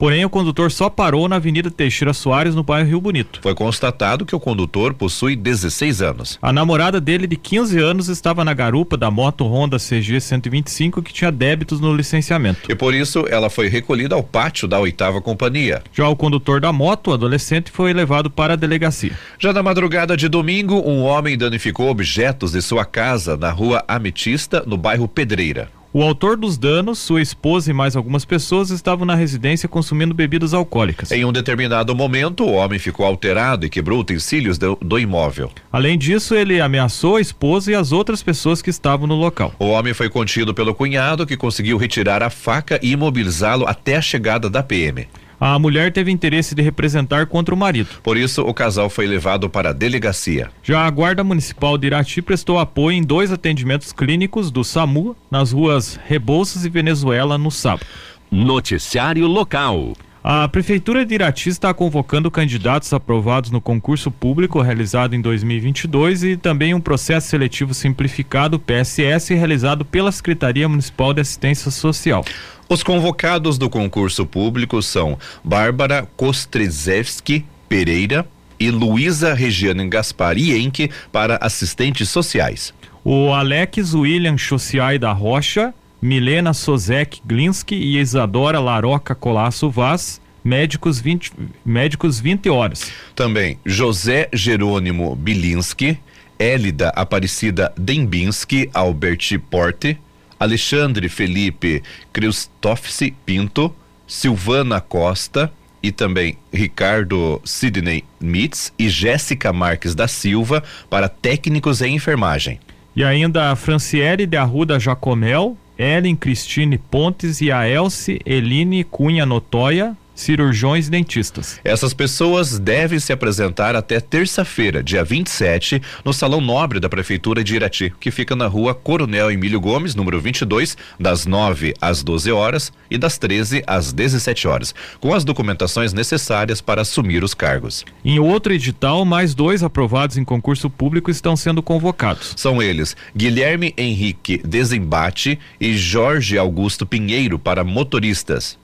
Porém, 0.02 0.26
o 0.26 0.30
condutor 0.32 0.72
só 0.72 0.90
parou 0.90 1.30
na 1.30 1.36
Avenida 1.36 1.70
Teixeira 1.70 2.12
Soares, 2.12 2.56
no 2.56 2.64
bairro 2.64 2.90
Rio 2.90 3.00
Bonito. 3.00 3.40
Foi 3.40 3.54
constatado 3.54 4.26
que 4.26 4.36
o 4.36 4.40
condutor 4.40 4.96
possui 4.96 5.36
16 5.36 6.02
anos. 6.02 6.40
A 6.42 6.52
namorada 6.52 7.00
dele, 7.00 7.28
de 7.28 7.36
15 7.36 7.78
anos, 7.78 8.08
estava 8.08 8.44
na 8.44 8.52
garupa 8.52 8.98
da 8.98 9.12
moto 9.12 9.46
Honda 9.46 9.78
CG 9.78 10.20
125 10.20 11.04
que 11.04 11.14
tinha 11.14 11.32
débitos 11.32 11.80
no 11.80 11.96
licenciamento. 11.96 12.62
E 12.68 12.74
por 12.74 12.96
isso 12.96 13.26
ela 13.30 13.48
foi 13.48 13.68
recolhida 13.68 14.16
ao 14.16 14.24
pátio 14.24 14.68
da 14.68 14.80
oitava 14.80 15.22
companhia. 15.22 15.84
Já 15.94 16.10
o 16.10 16.16
condutor 16.16 16.60
da 16.60 16.74
moto, 16.74 17.12
o 17.12 17.14
adolescente, 17.14 17.70
foi 17.70 17.94
levado 17.94 18.32
para 18.32 18.54
a 18.54 18.58
delegacia. 18.58 19.12
Já 19.38 19.54
na 19.54 19.62
madrugada 19.62 20.18
de 20.18 20.28
domingo, 20.28 20.82
um 20.84 21.04
homem 21.04 21.38
danificou 21.38 21.90
objetos 21.90 22.54
de 22.54 22.62
sua 22.64 22.86
casa 22.86 23.38
na 23.38 23.52
rua 23.52 23.84
Ametista, 23.88 24.64
no 24.66 24.78
bairro 24.78 25.08
Pedreira. 25.08 25.70
O 25.94 26.02
autor 26.02 26.38
dos 26.38 26.58
danos, 26.58 27.00
sua 27.00 27.22
esposa 27.22 27.70
e 27.70 27.74
mais 27.74 27.98
algumas 27.98 28.24
pessoas 28.24 28.70
estavam 28.70 29.06
na 29.06 29.14
residência 29.14 29.68
consumindo 29.68 30.14
bebidas 30.14 30.54
alcoólicas. 30.54 31.12
Em 31.12 31.26
um 31.26 31.34
determinado 31.34 31.94
momento, 31.94 32.46
o 32.46 32.54
homem 32.54 32.80
ficou 32.80 33.06
alterado 33.06 33.66
e 33.66 33.70
quebrou 33.70 34.00
utensílios 34.00 34.58
do, 34.58 34.78
do, 34.82 34.98
imóvel. 34.98 35.52
Além 35.70 35.98
disso, 35.98 36.34
ele 36.34 36.62
ameaçou 36.62 37.18
a 37.18 37.22
esposa 37.22 37.72
e 37.74 37.76
as 37.76 37.92
outras 37.92 38.24
pessoas 38.24 38.62
que 38.62 38.70
estavam 38.70 39.06
no 39.06 39.16
local. 39.16 39.54
O 39.60 39.66
homem 39.66 39.94
foi 39.94 40.10
contido 40.10 40.54
pelo 40.54 40.74
cunhado, 40.74 41.28
que 41.28 41.36
conseguiu 41.36 41.78
retirar 41.78 42.24
a 42.24 42.30
faca 42.30 42.80
e 42.82 42.94
imobilizá-lo 42.94 43.68
até 43.68 43.98
a 43.98 44.02
chegada 44.02 44.50
da 44.50 44.64
PM. 44.64 45.10
A 45.44 45.58
mulher 45.58 45.92
teve 45.92 46.12
interesse 46.12 46.54
de 46.54 46.62
representar 46.62 47.26
contra 47.26 47.56
o 47.56 47.58
marido. 47.58 47.90
Por 48.04 48.16
isso, 48.16 48.44
o 48.44 48.54
casal 48.54 48.92
foi 48.92 49.08
levado 49.08 49.50
para 49.50 49.72
a 49.72 49.74
delegacia. 49.74 50.52
Já 50.62 50.86
a 50.86 50.90
Guarda 50.92 51.24
Municipal 51.24 51.80
de 51.80 51.88
Irati 51.88 52.22
prestou 52.22 52.60
apoio 52.60 52.96
em 52.96 53.02
dois 53.02 53.32
atendimentos 53.32 53.92
clínicos 53.92 54.52
do 54.52 54.64
SAMU 54.64 55.16
nas 55.32 55.52
ruas 55.52 56.00
Rebouças 56.06 56.64
e 56.64 56.70
Venezuela 56.70 57.40
no 57.40 57.50
sábado. 57.50 57.88
Noticiário 58.30 59.26
Local. 59.26 59.94
A 60.24 60.48
Prefeitura 60.48 61.04
de 61.04 61.16
Irati 61.16 61.50
está 61.50 61.74
convocando 61.74 62.30
candidatos 62.30 62.94
aprovados 62.94 63.50
no 63.50 63.60
concurso 63.60 64.12
público 64.12 64.62
realizado 64.62 65.16
em 65.16 65.22
2022 65.22 66.24
e 66.24 66.38
também 66.38 66.76
um 66.76 66.80
processo 66.80 67.30
seletivo 67.30 67.74
simplificado, 67.74 68.60
PSS, 68.60 69.34
realizado 69.34 69.84
pela 69.84 70.12
Secretaria 70.12 70.70
Municipal 70.70 71.12
de 71.12 71.22
Assistência 71.22 71.72
Social. 71.72 72.24
Os 72.70 72.84
convocados 72.84 73.58
do 73.58 73.68
concurso 73.68 74.24
público 74.24 74.80
são 74.84 75.18
Bárbara 75.44 76.08
Kostrezewski 76.16 77.44
Pereira 77.68 78.28
e 78.60 78.70
Luísa 78.70 79.34
Regiane 79.34 79.90
Gasparienque 79.90 80.92
para 81.12 81.38
assistentes 81.38 82.10
sociais. 82.10 82.76
O 83.04 83.34
Alex 83.34 83.96
William 83.96 84.38
Chociai 84.38 85.00
da 85.00 85.12
Rocha 85.12 85.74
Milena 86.02 86.52
Sozek 86.52 87.22
Glinski 87.24 87.76
e 87.76 88.00
Isadora 88.00 88.60
Laroca 88.60 89.14
Colasso 89.14 89.70
Vaz, 89.70 90.20
médicos 90.44 91.00
20, 91.00 91.32
médicos 91.64 92.20
20 92.20 92.50
horas. 92.50 92.92
Também 93.16 93.60
José 93.64 94.28
Jerônimo 94.34 95.16
Bilinski, 95.16 96.00
Élida 96.40 96.90
Aparecida 96.96 97.72
Dembinski 97.78 98.68
Alberti 98.74 99.38
Porte, 99.38 99.96
Alexandre 100.40 101.08
Felipe 101.08 101.84
Christofse 102.12 103.14
Pinto, 103.24 103.74
Silvana 104.08 104.82
Costa 104.82 105.54
e 105.84 105.92
também 105.92 106.36
Ricardo 106.52 107.40
Sidney 107.46 108.04
Mitz 108.20 108.74
e 108.78 108.90
Jéssica 108.90 109.54
Marques 109.54 109.94
da 109.94 110.08
Silva 110.08 110.64
para 110.90 111.08
técnicos 111.08 111.80
em 111.80 111.96
enfermagem. 111.96 112.60
E 112.96 113.04
ainda 113.04 113.52
a 113.52 113.56
Franciele 113.56 114.26
de 114.26 114.36
Arruda 114.36 114.80
Jacomel, 114.80 115.56
Ellen 115.82 116.16
Cristine 116.16 116.78
Pontes 116.78 117.42
e 117.42 117.52
a 117.52 117.68
Elce 117.68 118.20
Eline 118.24 118.84
Cunha 118.84 119.26
Notoya, 119.26 119.98
cirurgiões 120.14 120.88
e 120.88 120.92
dentistas. 120.92 121.60
Essas 121.64 121.94
pessoas 121.94 122.60
devem 122.60 123.00
se 123.00 123.12
apresentar 123.14 123.76
até 123.76 124.00
terça-feira, 124.00 124.84
dia 124.84 125.04
27, 125.04 125.82
no 126.04 126.14
Salão 126.14 126.42
Nobre 126.42 126.80
da 126.80 126.90
Prefeitura 126.90 127.44
de 127.44 127.56
Irati, 127.56 127.94
que 128.00 128.12
fica 128.12 128.36
na 128.36 128.48
rua 128.48 128.74
Coronel 128.74 129.32
Emílio 129.32 129.60
Gomes, 129.60 129.96
número 129.96 130.20
22, 130.20 130.78
das 131.00 131.26
9 131.26 131.74
às 131.82 132.04
12 132.04 132.32
horas 132.32 132.72
e 132.90 132.98
das 132.98 133.18
13 133.18 133.64
às 133.66 133.92
17 133.94 134.48
horas, 134.48 134.76
com 135.00 135.14
as 135.14 135.24
documentações 135.24 135.94
necessárias 135.94 136.62
para 136.62 136.82
assumir 136.82 137.24
os 137.24 137.34
cargos. 137.34 137.86
Em 138.04 138.20
outro 138.20 138.54
edital, 138.54 139.06
mais 139.06 139.34
dois 139.34 139.64
aprovados 139.64 140.18
em 140.18 140.24
concurso 140.24 140.70
público 140.70 141.10
estão 141.10 141.36
sendo 141.36 141.64
convocados. 141.64 142.34
São 142.36 142.62
eles 142.62 142.96
Guilherme 143.16 143.74
Henrique 143.78 144.42
Desembate 144.46 145.40
e 145.60 145.76
Jorge 145.76 146.38
Augusto 146.38 146.86
Pinheiro 146.86 147.40
para 147.40 147.64
motoristas. 147.64 148.61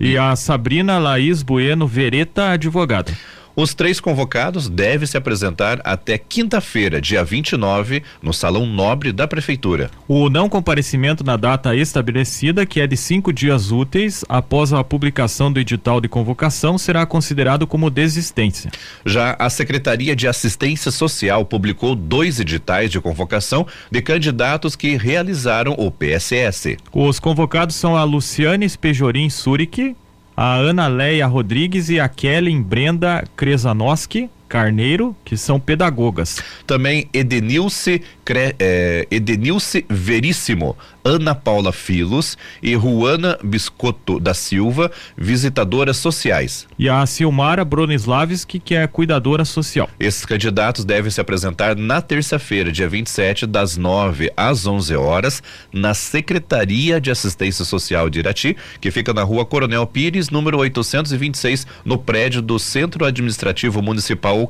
E 0.00 0.16
a 0.16 0.34
Sabrina 0.34 0.98
Laís 0.98 1.42
Bueno 1.42 1.86
Vereta, 1.86 2.52
advogada. 2.52 3.12
Os 3.56 3.74
três 3.74 4.00
convocados 4.00 4.68
devem 4.68 5.06
se 5.06 5.16
apresentar 5.16 5.80
até 5.84 6.16
quinta-feira, 6.16 7.00
dia 7.00 7.24
29, 7.24 8.02
no 8.22 8.32
Salão 8.32 8.64
Nobre 8.64 9.12
da 9.12 9.26
Prefeitura. 9.26 9.90
O 10.06 10.30
não 10.30 10.48
comparecimento 10.48 11.24
na 11.24 11.36
data 11.36 11.74
estabelecida, 11.74 12.64
que 12.64 12.80
é 12.80 12.86
de 12.86 12.96
cinco 12.96 13.32
dias 13.32 13.72
úteis 13.72 14.24
após 14.28 14.72
a 14.72 14.84
publicação 14.84 15.52
do 15.52 15.58
edital 15.58 16.00
de 16.00 16.08
convocação, 16.08 16.78
será 16.78 17.04
considerado 17.04 17.66
como 17.66 17.90
desistência. 17.90 18.70
Já 19.04 19.36
a 19.38 19.50
Secretaria 19.50 20.14
de 20.14 20.28
Assistência 20.28 20.90
Social 20.90 21.44
publicou 21.44 21.94
dois 21.94 22.38
editais 22.40 22.90
de 22.90 23.00
convocação 23.00 23.66
de 23.90 24.00
candidatos 24.00 24.76
que 24.76 24.96
realizaram 24.96 25.74
o 25.76 25.90
PSS. 25.90 26.76
Os 26.92 27.18
convocados 27.18 27.76
são 27.76 27.96
a 27.96 28.04
Luciane 28.04 28.68
Spejorim 28.68 29.28
Surik, 29.28 29.96
a 30.42 30.54
Ana 30.54 30.88
Leia 30.88 31.26
Rodrigues 31.26 31.90
e 31.90 32.00
a 32.00 32.08
Kellen 32.08 32.62
Brenda 32.62 33.22
Krezanoski 33.36 34.30
Carneiro, 34.48 35.14
que 35.22 35.36
são 35.36 35.60
pedagogas. 35.60 36.42
Também 36.66 37.06
Edenilce, 37.12 38.00
é, 38.38 39.06
Edenilce 39.10 39.84
Veríssimo, 39.88 40.76
Ana 41.04 41.34
Paula 41.34 41.72
Filos 41.72 42.36
e 42.62 42.76
Juana 42.76 43.38
Biscotto 43.42 44.20
da 44.20 44.34
Silva, 44.34 44.90
visitadoras 45.16 45.96
sociais. 45.96 46.66
E 46.78 46.88
a 46.88 47.04
Silmara 47.06 47.64
Bronislavski, 47.64 48.58
que 48.58 48.74
é 48.74 48.86
cuidadora 48.86 49.44
social. 49.44 49.88
Esses 49.98 50.24
candidatos 50.24 50.84
devem 50.84 51.10
se 51.10 51.20
apresentar 51.20 51.76
na 51.76 52.00
terça-feira, 52.00 52.70
dia 52.70 52.88
27, 52.88 53.46
das 53.46 53.76
9 53.76 54.32
às 54.36 54.66
11 54.66 54.94
horas, 54.96 55.42
na 55.72 55.94
Secretaria 55.94 57.00
de 57.00 57.10
Assistência 57.10 57.64
Social 57.64 58.10
de 58.10 58.18
Irati, 58.18 58.56
que 58.80 58.90
fica 58.90 59.12
na 59.12 59.22
rua 59.22 59.44
Coronel 59.44 59.86
Pires, 59.86 60.30
número 60.30 60.58
826, 60.58 61.66
no 61.84 61.98
prédio 61.98 62.42
do 62.42 62.58
Centro 62.58 63.04
Administrativo 63.04 63.82
Municipal 63.82 64.40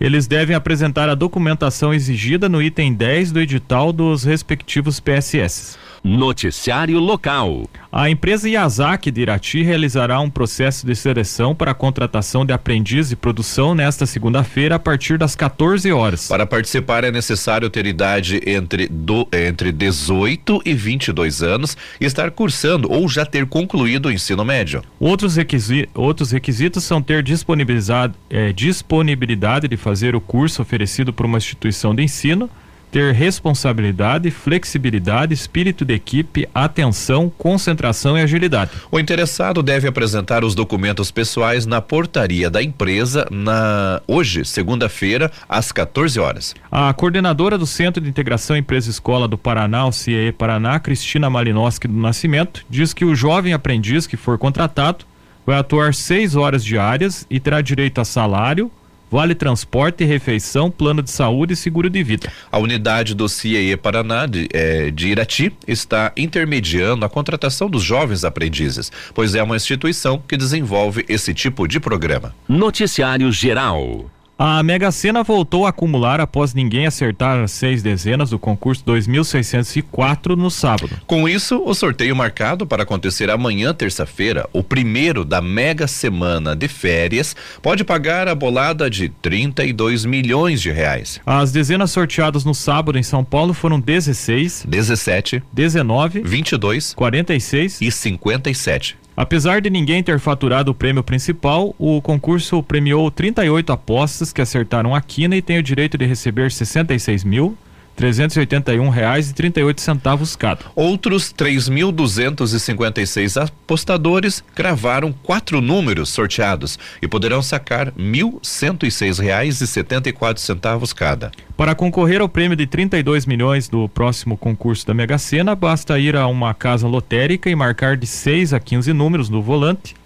eles 0.00 0.26
devem 0.26 0.54
apresentar 0.54 1.08
a 1.08 1.14
documentação 1.14 1.92
exigida 1.92 2.48
no 2.48 2.62
item 2.62 2.94
10 2.94 3.32
do 3.32 3.40
edital 3.40 3.92
dos 3.92 4.24
respectivos 4.24 5.00
PSS. 5.00 5.78
Noticiário 6.02 6.98
Local. 6.98 7.68
A 7.90 8.10
empresa 8.10 8.48
Yazaki 8.48 9.10
de 9.10 9.22
Irati 9.22 9.62
realizará 9.62 10.20
um 10.20 10.30
processo 10.30 10.86
de 10.86 10.94
seleção 10.94 11.54
para 11.54 11.70
a 11.70 11.74
contratação 11.74 12.44
de 12.44 12.52
aprendiz 12.52 13.08
de 13.08 13.16
produção 13.16 13.74
nesta 13.74 14.06
segunda-feira 14.06 14.74
a 14.74 14.78
partir 14.78 15.18
das 15.18 15.34
14 15.34 15.90
horas. 15.92 16.28
Para 16.28 16.46
participar 16.46 17.04
é 17.04 17.10
necessário 17.10 17.70
ter 17.70 17.86
idade 17.86 18.40
entre, 18.46 18.88
do, 18.88 19.26
entre 19.32 19.72
18 19.72 20.62
e 20.64 20.74
22 20.74 21.42
anos 21.42 21.76
e 22.00 22.04
estar 22.04 22.30
cursando 22.30 22.90
ou 22.92 23.08
já 23.08 23.24
ter 23.24 23.46
concluído 23.46 24.06
o 24.06 24.12
ensino 24.12 24.44
médio. 24.44 24.82
Outros, 25.00 25.36
requisi, 25.36 25.88
outros 25.94 26.30
requisitos 26.30 26.84
são 26.84 27.02
ter 27.02 27.22
disponibilidade, 27.22 28.14
é, 28.28 28.52
disponibilidade 28.52 29.66
de 29.68 29.76
fazer 29.76 30.14
o 30.14 30.20
curso 30.20 30.62
oferecido 30.62 31.12
por 31.12 31.26
uma 31.26 31.38
instituição 31.38 31.94
de 31.94 32.02
ensino 32.02 32.50
ter 32.90 33.12
responsabilidade, 33.12 34.30
flexibilidade, 34.30 35.34
espírito 35.34 35.84
de 35.84 35.94
equipe, 35.94 36.48
atenção, 36.54 37.30
concentração 37.36 38.16
e 38.16 38.22
agilidade. 38.22 38.70
O 38.90 38.98
interessado 38.98 39.62
deve 39.62 39.88
apresentar 39.88 40.44
os 40.44 40.54
documentos 40.54 41.10
pessoais 41.10 41.66
na 41.66 41.80
portaria 41.80 42.50
da 42.50 42.62
empresa 42.62 43.26
na 43.30 44.00
hoje, 44.06 44.44
segunda-feira, 44.44 45.30
às 45.48 45.72
14 45.72 46.18
horas. 46.18 46.54
A 46.70 46.92
coordenadora 46.92 47.58
do 47.58 47.66
Centro 47.66 48.02
de 48.02 48.08
Integração 48.08 48.56
Empresa 48.56 48.90
Escola 48.90 49.28
do 49.28 49.38
Paraná, 49.38 49.86
o 49.86 49.92
CIE 49.92 50.32
Paraná, 50.32 50.78
Cristina 50.80 51.30
Malinowski 51.30 51.88
do 51.88 51.98
Nascimento, 51.98 52.64
diz 52.68 52.92
que 52.92 53.04
o 53.04 53.14
jovem 53.14 53.52
aprendiz 53.52 54.06
que 54.06 54.16
for 54.16 54.38
contratado 54.38 55.04
vai 55.48 55.56
atuar 55.56 55.94
seis 55.94 56.36
horas 56.36 56.62
diárias 56.62 57.26
e 57.30 57.40
terá 57.40 57.62
direito 57.62 58.00
a 58.02 58.04
salário, 58.04 58.70
Vale 59.10 59.34
transporte, 59.34 60.04
refeição, 60.04 60.70
plano 60.70 61.02
de 61.02 61.10
saúde 61.10 61.54
e 61.54 61.56
seguro 61.56 61.88
de 61.88 62.02
vida. 62.02 62.30
A 62.52 62.58
unidade 62.58 63.14
do 63.14 63.28
CIE 63.28 63.76
Paraná 63.76 64.26
de, 64.26 64.48
é, 64.52 64.90
de 64.90 65.08
Irati 65.08 65.52
está 65.66 66.12
intermediando 66.16 67.04
a 67.04 67.08
contratação 67.08 67.70
dos 67.70 67.82
jovens 67.82 68.24
aprendizes, 68.24 68.92
pois 69.14 69.34
é 69.34 69.42
uma 69.42 69.56
instituição 69.56 70.22
que 70.26 70.36
desenvolve 70.36 71.04
esse 71.08 71.32
tipo 71.32 71.66
de 71.66 71.80
programa. 71.80 72.34
Noticiário 72.48 73.32
Geral. 73.32 74.10
A 74.40 74.62
Mega 74.62 74.92
Sena 74.92 75.24
voltou 75.24 75.66
a 75.66 75.70
acumular 75.70 76.20
após 76.20 76.54
ninguém 76.54 76.86
acertar 76.86 77.42
as 77.42 77.50
seis 77.50 77.82
dezenas 77.82 78.30
do 78.30 78.38
concurso 78.38 78.84
2604 78.86 80.36
no 80.36 80.48
sábado. 80.48 80.90
Com 81.08 81.28
isso, 81.28 81.60
o 81.66 81.74
sorteio 81.74 82.14
marcado 82.14 82.64
para 82.64 82.84
acontecer 82.84 83.30
amanhã, 83.30 83.74
terça-feira, 83.74 84.48
o 84.52 84.62
primeiro 84.62 85.24
da 85.24 85.42
Mega 85.42 85.88
Semana 85.88 86.54
de 86.54 86.68
Férias, 86.68 87.34
pode 87.60 87.82
pagar 87.82 88.28
a 88.28 88.34
bolada 88.36 88.88
de 88.88 89.08
32 89.08 90.04
milhões 90.04 90.62
de 90.62 90.70
reais. 90.70 91.20
As 91.26 91.50
dezenas 91.50 91.90
sorteadas 91.90 92.44
no 92.44 92.54
sábado 92.54 92.96
em 92.96 93.02
São 93.02 93.24
Paulo 93.24 93.52
foram 93.52 93.80
16, 93.80 94.66
17, 94.68 95.42
19, 95.52 96.22
22, 96.22 96.94
46 96.94 97.80
e 97.80 97.90
57. 97.90 99.07
Apesar 99.20 99.60
de 99.60 99.68
ninguém 99.68 100.00
ter 100.00 100.20
faturado 100.20 100.70
o 100.70 100.74
prêmio 100.74 101.02
principal, 101.02 101.74
o 101.76 102.00
concurso 102.00 102.62
premiou 102.62 103.10
38 103.10 103.72
apostas 103.72 104.32
que 104.32 104.40
acertaram 104.40 104.94
a 104.94 105.00
quina 105.00 105.34
e 105.34 105.42
têm 105.42 105.58
o 105.58 105.62
direito 105.62 105.98
de 105.98 106.06
receber 106.06 106.52
66 106.52 107.24
mil. 107.24 107.58
R$ 107.98 108.90
reais 108.90 109.30
e 109.30 109.34
38 109.34 109.80
centavos 109.80 110.36
cada. 110.36 110.60
Outros 110.76 111.32
3.256 111.32 113.42
apostadores 113.42 114.44
cravaram 114.54 115.12
quatro 115.12 115.60
números 115.60 116.10
sorteados 116.10 116.78
e 117.02 117.08
poderão 117.08 117.42
sacar 117.42 117.90
1.106 117.92 119.20
reais 119.20 119.60
e 119.60 119.66
74 119.66 120.40
centavos 120.42 120.92
cada. 120.92 121.32
Para 121.56 121.74
concorrer 121.74 122.20
ao 122.20 122.28
prêmio 122.28 122.56
de 122.56 122.66
32 122.66 123.26
milhões 123.26 123.68
do 123.68 123.88
próximo 123.88 124.36
concurso 124.36 124.86
da 124.86 124.94
Mega 124.94 125.18
Sena, 125.18 125.56
basta 125.56 125.98
ir 125.98 126.14
a 126.14 126.28
uma 126.28 126.54
casa 126.54 126.86
lotérica 126.86 127.50
e 127.50 127.56
marcar 127.56 127.96
de 127.96 128.06
6 128.06 128.54
a 128.54 128.60
15 128.60 128.92
números 128.92 129.28
no 129.28 129.42
volante, 129.42 129.96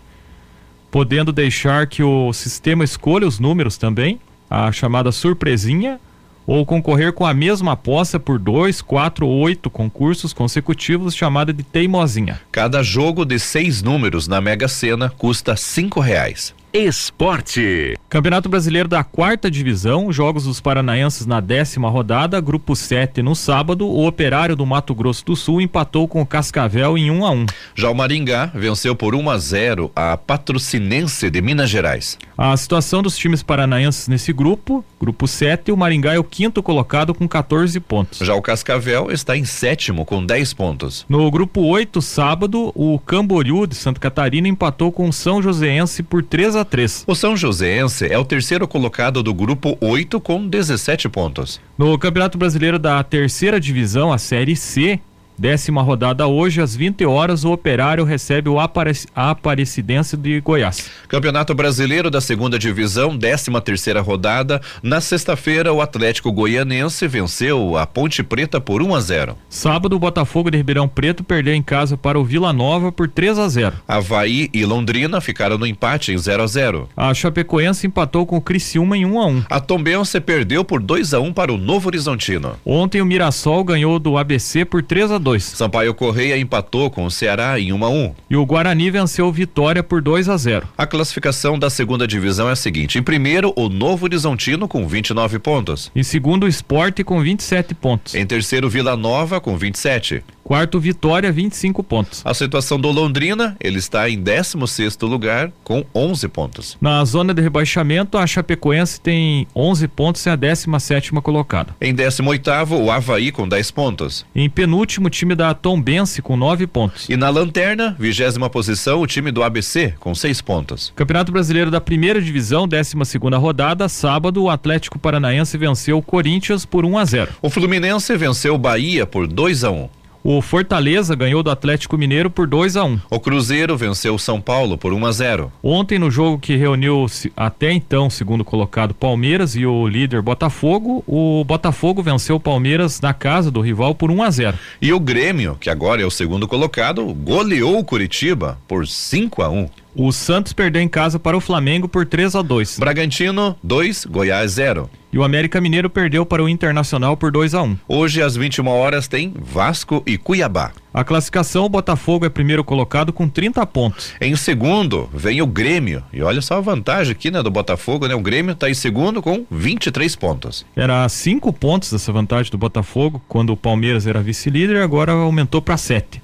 podendo 0.90 1.30
deixar 1.30 1.86
que 1.86 2.02
o 2.02 2.32
sistema 2.32 2.84
escolha 2.84 3.26
os 3.26 3.38
números 3.38 3.76
também, 3.76 4.18
a 4.48 4.72
chamada 4.72 5.12
surpresinha 5.12 6.00
ou 6.46 6.64
concorrer 6.66 7.12
com 7.12 7.26
a 7.26 7.34
mesma 7.34 7.72
aposta 7.72 8.18
por 8.18 8.38
dois, 8.38 8.80
quatro 8.80 9.26
ou 9.26 9.40
oito 9.40 9.70
concursos 9.70 10.32
consecutivos 10.32 11.14
chamada 11.14 11.52
de 11.52 11.62
teimosinha. 11.62 12.40
Cada 12.50 12.82
jogo 12.82 13.24
de 13.24 13.38
seis 13.38 13.82
números 13.82 14.26
na 14.28 14.40
Mega 14.40 14.68
Sena 14.68 15.08
custa 15.10 15.56
cinco 15.56 16.00
reais. 16.00 16.54
Esporte. 16.74 17.98
Campeonato 18.08 18.48
Brasileiro 18.48 18.88
da 18.88 19.04
Quarta 19.04 19.50
Divisão, 19.50 20.10
Jogos 20.10 20.44
dos 20.44 20.58
Paranaenses 20.58 21.26
na 21.26 21.38
décima 21.38 21.90
rodada, 21.90 22.40
Grupo 22.40 22.74
7 22.74 23.20
no 23.20 23.34
sábado, 23.34 23.86
o 23.86 24.06
Operário 24.06 24.56
do 24.56 24.64
Mato 24.64 24.94
Grosso 24.94 25.22
do 25.26 25.36
Sul 25.36 25.60
empatou 25.60 26.08
com 26.08 26.22
o 26.22 26.26
Cascavel 26.26 26.96
em 26.96 27.10
1 27.10 27.26
a 27.26 27.30
1. 27.30 27.46
Já 27.74 27.90
o 27.90 27.94
Maringá 27.94 28.46
venceu 28.54 28.96
por 28.96 29.14
1 29.14 29.28
a 29.28 29.38
0 29.38 29.92
a 29.94 30.16
Patrocinense 30.16 31.28
de 31.28 31.42
Minas 31.42 31.68
Gerais. 31.68 32.18
A 32.38 32.56
situação 32.56 33.02
dos 33.02 33.18
times 33.18 33.42
paranaenses 33.42 34.08
nesse 34.08 34.32
grupo, 34.32 34.82
Grupo 34.98 35.28
7, 35.28 35.72
o 35.72 35.76
Maringá 35.76 36.14
é 36.14 36.18
o 36.18 36.24
quinto 36.24 36.62
colocado 36.62 37.12
com 37.12 37.28
14 37.28 37.78
pontos. 37.80 38.18
Já 38.20 38.34
o 38.34 38.40
Cascavel 38.40 39.10
está 39.10 39.36
em 39.36 39.44
sétimo 39.44 40.06
com 40.06 40.24
10 40.24 40.54
pontos. 40.54 41.04
No 41.06 41.30
grupo 41.30 41.60
8, 41.60 42.00
sábado, 42.00 42.72
o 42.74 42.98
Camboriú 42.98 43.66
de 43.66 43.74
Santa 43.74 44.00
Catarina 44.00 44.48
empatou 44.48 44.90
com 44.90 45.08
o 45.08 45.12
São 45.12 45.42
Joséense 45.42 46.02
por 46.02 46.22
3 46.22 46.56
a 46.56 46.61
3. 46.64 47.04
O 47.06 47.14
São 47.14 47.36
Joséense 47.36 48.06
é 48.06 48.18
o 48.18 48.24
terceiro 48.24 48.66
colocado 48.66 49.22
do 49.22 49.34
grupo 49.34 49.76
8 49.80 50.20
com 50.20 50.46
17 50.46 51.08
pontos. 51.08 51.60
No 51.76 51.98
Campeonato 51.98 52.38
Brasileiro 52.38 52.78
da 52.78 53.02
Terceira 53.02 53.60
Divisão, 53.60 54.12
a 54.12 54.18
Série 54.18 54.56
C, 54.56 55.00
Décima 55.38 55.82
rodada 55.82 56.26
hoje, 56.26 56.60
às 56.60 56.76
20 56.76 57.04
horas, 57.06 57.44
o 57.44 57.52
Operário 57.52 58.04
recebe 58.04 58.48
o 58.48 58.60
Aparec 58.60 59.06
Aparecidense 59.14 60.16
de 60.16 60.40
Goiás. 60.40 60.90
Campeonato 61.08 61.54
Brasileiro 61.54 62.10
da 62.10 62.20
Segunda 62.20 62.58
Divisão, 62.58 63.18
13 63.18 63.50
terceira 63.64 64.00
rodada. 64.00 64.60
Na 64.82 65.00
sexta-feira, 65.00 65.72
o 65.72 65.80
Atlético 65.80 66.30
Goianense 66.32 67.06
venceu 67.08 67.76
a 67.76 67.86
Ponte 67.86 68.22
Preta 68.22 68.60
por 68.60 68.82
1 68.82 68.94
a 68.94 69.00
0. 69.00 69.38
Sábado, 69.48 69.96
o 69.96 69.98
Botafogo 69.98 70.50
de 70.50 70.58
Ribeirão 70.58 70.88
Preto 70.88 71.24
perdeu 71.24 71.54
em 71.54 71.62
casa 71.62 71.96
para 71.96 72.18
o 72.18 72.24
Vila 72.24 72.52
Nova 72.52 72.92
por 72.92 73.08
3 73.08 73.38
a 73.38 73.48
0. 73.48 73.76
Havaí 73.86 74.50
e 74.52 74.64
Londrina 74.64 75.20
ficaram 75.20 75.58
no 75.58 75.66
empate 75.66 76.12
em 76.12 76.18
0 76.18 76.42
a 76.42 76.46
0. 76.46 76.88
A 76.96 77.14
Chapecoense 77.14 77.86
empatou 77.86 78.26
com 78.26 78.36
o 78.36 78.40
Criciúma 78.40 78.96
em 78.96 79.04
1 79.04 79.20
a 79.20 79.26
1. 79.26 79.44
A 79.50 79.60
Tombense 79.60 80.20
perdeu 80.20 80.64
por 80.64 80.80
2 80.80 81.14
a 81.14 81.20
1 81.20 81.32
para 81.32 81.52
o 81.52 81.58
Novo 81.58 81.88
Horizontino. 81.88 82.56
Ontem 82.64 83.00
o 83.00 83.06
Mirassol 83.06 83.64
ganhou 83.64 83.98
do 83.98 84.16
ABC 84.16 84.64
por 84.64 84.82
3 84.82 85.12
a 85.12 85.18
2. 85.22 85.42
Sampaio 85.42 85.94
Correia 85.94 86.36
empatou 86.36 86.90
com 86.90 87.06
o 87.06 87.10
Ceará 87.10 87.58
em 87.58 87.72
1 87.72 87.84
a 87.84 87.88
1. 87.88 88.14
E 88.30 88.36
o 88.36 88.44
Guarani 88.44 88.90
venceu 88.90 89.32
Vitória 89.32 89.82
por 89.82 90.02
2 90.02 90.28
a 90.28 90.36
0. 90.36 90.68
A 90.76 90.86
classificação 90.86 91.58
da 91.58 91.70
segunda 91.70 92.06
divisão 92.06 92.48
é 92.48 92.52
a 92.52 92.56
seguinte: 92.56 92.98
em 92.98 93.02
primeiro, 93.02 93.52
o 93.56 93.68
Novo 93.68 94.04
Horizontino 94.04 94.68
com 94.68 94.86
29 94.86 95.38
pontos. 95.38 95.90
Em 95.94 96.02
segundo, 96.02 96.44
o 96.44 96.48
Esporte 96.48 97.04
com 97.04 97.20
27 97.20 97.74
pontos. 97.74 98.14
Em 98.14 98.26
terceiro, 98.26 98.68
Vila 98.68 98.96
Nova 98.96 99.40
com 99.40 99.56
27. 99.56 100.22
Quarto, 100.44 100.80
Vitória, 100.80 101.30
25 101.30 101.82
pontos. 101.84 102.20
A 102.24 102.34
situação 102.34 102.78
do 102.78 102.90
Londrina, 102.90 103.56
ele 103.60 103.78
está 103.78 104.10
em 104.10 104.20
16 104.20 104.98
lugar 105.02 105.52
com 105.62 105.84
11 105.94 106.28
pontos. 106.28 106.76
Na 106.80 107.04
zona 107.04 107.32
de 107.32 107.40
rebaixamento, 107.40 108.18
a 108.18 108.26
Chapecoense 108.26 109.00
tem 109.00 109.46
11 109.54 109.88
pontos 109.88 110.26
e 110.26 110.30
a 110.30 110.36
17 110.36 111.12
colocada. 111.22 111.74
Em 111.80 111.94
18 111.94 112.50
o 112.72 112.90
Havaí 112.90 113.30
com 113.30 113.48
10 113.48 113.70
pontos. 113.70 114.26
Em 114.34 114.50
penúltimo, 114.50 115.08
time 115.12 115.34
da 115.36 115.54
Tombense 115.54 116.20
com 116.20 116.36
9 116.36 116.66
pontos. 116.66 117.08
E 117.08 117.16
na 117.16 117.28
lanterna, 117.28 117.94
vigésima 117.98 118.50
posição, 118.50 119.00
o 119.00 119.06
time 119.06 119.30
do 119.30 119.42
ABC 119.42 119.94
com 120.00 120.14
6 120.14 120.40
pontos. 120.40 120.92
Campeonato 120.96 121.30
Brasileiro 121.30 121.70
da 121.70 121.80
Primeira 121.80 122.20
Divisão, 122.20 122.66
12 122.66 122.96
segunda 123.04 123.38
rodada, 123.38 123.88
sábado, 123.88 124.42
o 124.42 124.50
Atlético 124.50 124.98
Paranaense 124.98 125.56
venceu 125.56 125.98
o 125.98 126.02
Corinthians 126.02 126.64
por 126.64 126.84
1 126.84 126.98
a 126.98 127.04
0. 127.04 127.32
O 127.40 127.50
Fluminense 127.50 128.16
venceu 128.16 128.54
o 128.54 128.58
Bahia 128.58 129.06
por 129.06 129.26
2 129.26 129.64
a 129.64 129.70
1. 129.70 130.01
O 130.24 130.40
Fortaleza 130.40 131.16
ganhou 131.16 131.42
do 131.42 131.50
Atlético 131.50 131.98
Mineiro 131.98 132.30
por 132.30 132.46
2 132.46 132.76
a 132.76 132.84
1. 132.84 133.00
O 133.10 133.18
Cruzeiro 133.18 133.76
venceu 133.76 134.14
o 134.14 134.18
São 134.18 134.40
Paulo 134.40 134.78
por 134.78 134.92
1 134.92 135.06
a 135.06 135.12
0. 135.12 135.52
Ontem 135.60 135.98
no 135.98 136.12
jogo 136.12 136.38
que 136.38 136.54
reuniu 136.54 137.06
até 137.36 137.72
então 137.72 138.08
segundo 138.08 138.44
colocado 138.44 138.94
Palmeiras 138.94 139.56
e 139.56 139.66
o 139.66 139.88
líder 139.88 140.22
Botafogo, 140.22 141.02
o 141.08 141.42
Botafogo 141.44 142.02
venceu 142.04 142.36
o 142.36 142.40
Palmeiras 142.40 143.00
na 143.00 143.12
casa 143.12 143.50
do 143.50 143.60
rival 143.60 143.96
por 143.96 144.12
1 144.12 144.22
a 144.22 144.30
0. 144.30 144.58
E 144.80 144.92
o 144.92 145.00
Grêmio, 145.00 145.56
que 145.60 145.68
agora 145.68 146.00
é 146.00 146.06
o 146.06 146.10
segundo 146.10 146.46
colocado, 146.46 147.04
goleou 147.12 147.78
o 147.78 147.84
Curitiba 147.84 148.58
por 148.68 148.86
5 148.86 149.42
a 149.42 149.48
1. 149.48 149.68
O 149.94 150.10
Santos 150.10 150.54
perdeu 150.54 150.80
em 150.80 150.88
casa 150.88 151.18
para 151.18 151.36
o 151.36 151.40
Flamengo 151.40 151.86
por 151.86 152.06
3 152.06 152.34
a 152.36 152.42
2. 152.42 152.78
Bragantino 152.78 153.56
2, 153.62 154.06
Goiás 154.06 154.52
0. 154.52 154.88
E 155.12 155.18
o 155.18 155.24
América 155.24 155.60
Mineiro 155.60 155.90
perdeu 155.90 156.24
para 156.24 156.42
o 156.42 156.48
Internacional 156.48 157.14
por 157.14 157.30
2 157.30 157.54
a 157.54 157.62
1. 157.62 157.78
Hoje 157.86 158.22
às 158.22 158.34
21 158.34 158.66
horas 158.68 159.06
tem 159.06 159.34
Vasco 159.38 160.02
e 160.06 160.16
Cuiabá. 160.16 160.72
A 160.94 161.02
classificação, 161.02 161.64
o 161.64 161.68
Botafogo 161.70 162.26
é 162.26 162.28
primeiro 162.28 162.62
colocado 162.62 163.14
com 163.14 163.26
30 163.26 163.64
pontos. 163.66 164.12
Em 164.20 164.36
segundo, 164.36 165.08
vem 165.14 165.40
o 165.40 165.46
Grêmio. 165.46 166.04
E 166.12 166.22
olha 166.22 166.42
só 166.42 166.58
a 166.58 166.60
vantagem 166.60 167.12
aqui, 167.12 167.30
né, 167.30 167.42
do 167.42 167.50
Botafogo, 167.50 168.06
né? 168.06 168.14
O 168.14 168.20
Grêmio 168.20 168.52
está 168.52 168.68
em 168.68 168.74
segundo 168.74 169.22
com 169.22 169.46
23 169.50 170.14
pontos. 170.16 170.66
Era 170.76 171.08
cinco 171.08 171.50
pontos 171.50 171.94
essa 171.94 172.12
vantagem 172.12 172.52
do 172.52 172.58
Botafogo 172.58 173.22
quando 173.26 173.54
o 173.54 173.56
Palmeiras 173.56 174.06
era 174.06 174.20
vice-líder, 174.20 174.82
agora 174.82 175.12
aumentou 175.12 175.62
para 175.62 175.78
7. 175.78 176.20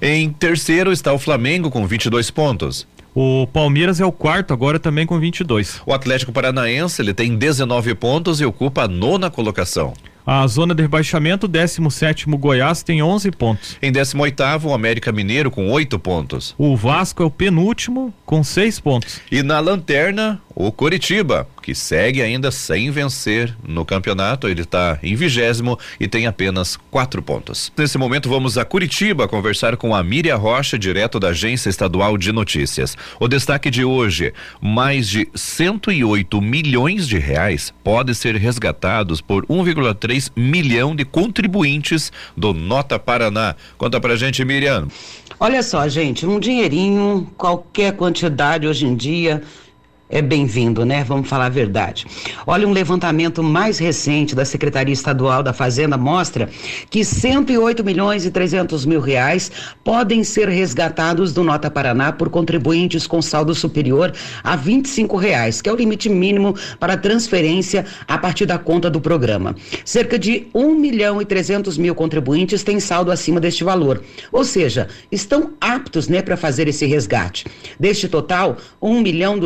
Em 0.00 0.30
terceiro 0.30 0.92
está 0.92 1.12
o 1.12 1.18
Flamengo 1.18 1.68
com 1.68 1.84
22 1.84 2.30
pontos. 2.30 2.86
O 3.12 3.48
Palmeiras 3.48 4.00
é 4.00 4.04
o 4.04 4.12
quarto 4.12 4.52
agora 4.52 4.78
também 4.78 5.06
com 5.06 5.18
22. 5.18 5.80
O 5.86 5.92
Atlético 5.92 6.32
Paranaense 6.32 7.02
ele 7.02 7.14
tem 7.14 7.36
19 7.36 7.94
pontos 7.96 8.40
e 8.40 8.44
ocupa 8.44 8.82
a 8.82 8.88
nona 8.88 9.28
colocação. 9.30 9.92
A 10.26 10.46
zona 10.46 10.74
de 10.74 10.80
rebaixamento, 10.80 11.46
17 11.46 12.24
Goiás 12.30 12.82
tem 12.82 13.02
11 13.02 13.30
pontos. 13.32 13.76
Em 13.82 13.92
18 13.92 14.42
o 14.64 14.72
América 14.72 15.12
Mineiro 15.12 15.50
com 15.50 15.70
8 15.70 15.98
pontos. 15.98 16.54
O 16.56 16.74
Vasco 16.74 17.22
é 17.22 17.26
o 17.26 17.30
penúltimo 17.30 18.12
com 18.24 18.42
6 18.42 18.80
pontos. 18.80 19.20
E 19.30 19.42
na 19.42 19.60
lanterna, 19.60 20.40
o 20.54 20.72
Coritiba, 20.72 21.46
que 21.64 21.74
segue 21.74 22.20
ainda 22.20 22.50
sem 22.50 22.90
vencer 22.90 23.56
no 23.66 23.86
campeonato, 23.86 24.46
ele 24.46 24.60
está 24.60 24.98
em 25.02 25.16
vigésimo 25.16 25.78
e 25.98 26.06
tem 26.06 26.26
apenas 26.26 26.76
quatro 26.90 27.22
pontos. 27.22 27.72
Nesse 27.74 27.96
momento 27.96 28.28
vamos 28.28 28.58
a 28.58 28.66
Curitiba 28.66 29.26
conversar 29.26 29.78
com 29.78 29.94
a 29.94 30.04
Miriam 30.04 30.36
Rocha, 30.36 30.78
direto 30.78 31.18
da 31.18 31.28
Agência 31.28 31.70
Estadual 31.70 32.18
de 32.18 32.32
Notícias. 32.32 32.98
O 33.18 33.26
destaque 33.26 33.70
de 33.70 33.82
hoje: 33.82 34.34
mais 34.60 35.08
de 35.08 35.26
108 35.34 36.38
milhões 36.42 37.08
de 37.08 37.18
reais 37.18 37.72
podem 37.82 38.14
ser 38.14 38.36
resgatados 38.36 39.22
por 39.22 39.46
1,3 39.46 40.30
milhão 40.36 40.94
de 40.94 41.06
contribuintes 41.06 42.12
do 42.36 42.52
Nota 42.52 42.98
Paraná. 42.98 43.56
Conta 43.78 43.98
pra 43.98 44.16
gente, 44.16 44.44
Miriam. 44.44 44.86
Olha 45.40 45.62
só, 45.62 45.88
gente, 45.88 46.26
um 46.26 46.38
dinheirinho, 46.38 47.26
qualquer 47.38 47.96
quantidade 47.96 48.66
hoje 48.66 48.86
em 48.86 48.94
dia 48.94 49.42
é 50.08 50.20
bem-vindo, 50.20 50.84
né? 50.84 51.02
Vamos 51.02 51.28
falar 51.28 51.46
a 51.46 51.48
verdade. 51.48 52.06
Olha, 52.46 52.68
um 52.68 52.72
levantamento 52.72 53.42
mais 53.42 53.78
recente 53.78 54.34
da 54.34 54.44
Secretaria 54.44 54.92
Estadual 54.92 55.42
da 55.42 55.52
Fazenda 55.52 55.96
mostra 55.96 56.48
que 56.90 57.02
108 57.04 57.82
milhões 57.82 58.26
e 58.26 58.30
300 58.30 58.84
mil 58.84 59.00
reais 59.00 59.50
podem 59.82 60.22
ser 60.22 60.48
resgatados 60.48 61.32
do 61.32 61.42
Nota 61.42 61.70
Paraná 61.70 62.12
por 62.12 62.28
contribuintes 62.28 63.06
com 63.06 63.22
saldo 63.22 63.54
superior 63.54 64.12
a 64.42 64.54
25 64.56 65.16
reais, 65.16 65.62
que 65.62 65.70
é 65.70 65.72
o 65.72 65.76
limite 65.76 66.10
mínimo 66.10 66.54
para 66.78 66.98
transferência 66.98 67.86
a 68.06 68.18
partir 68.18 68.44
da 68.44 68.58
conta 68.58 68.90
do 68.90 69.00
programa. 69.00 69.56
Cerca 69.86 70.18
de 70.18 70.46
1 70.54 70.74
milhão 70.74 71.20
e 71.20 71.24
300 71.24 71.78
mil 71.78 71.94
contribuintes 71.94 72.62
têm 72.62 72.78
saldo 72.78 73.10
acima 73.10 73.40
deste 73.40 73.64
valor, 73.64 74.02
ou 74.30 74.44
seja, 74.44 74.86
estão 75.10 75.54
aptos, 75.60 76.08
né, 76.08 76.20
para 76.20 76.36
fazer 76.36 76.68
esse 76.68 76.84
resgate. 76.84 77.46
Deste 77.80 78.06
total, 78.06 78.58
1 78.82 79.00
milhão 79.00 79.38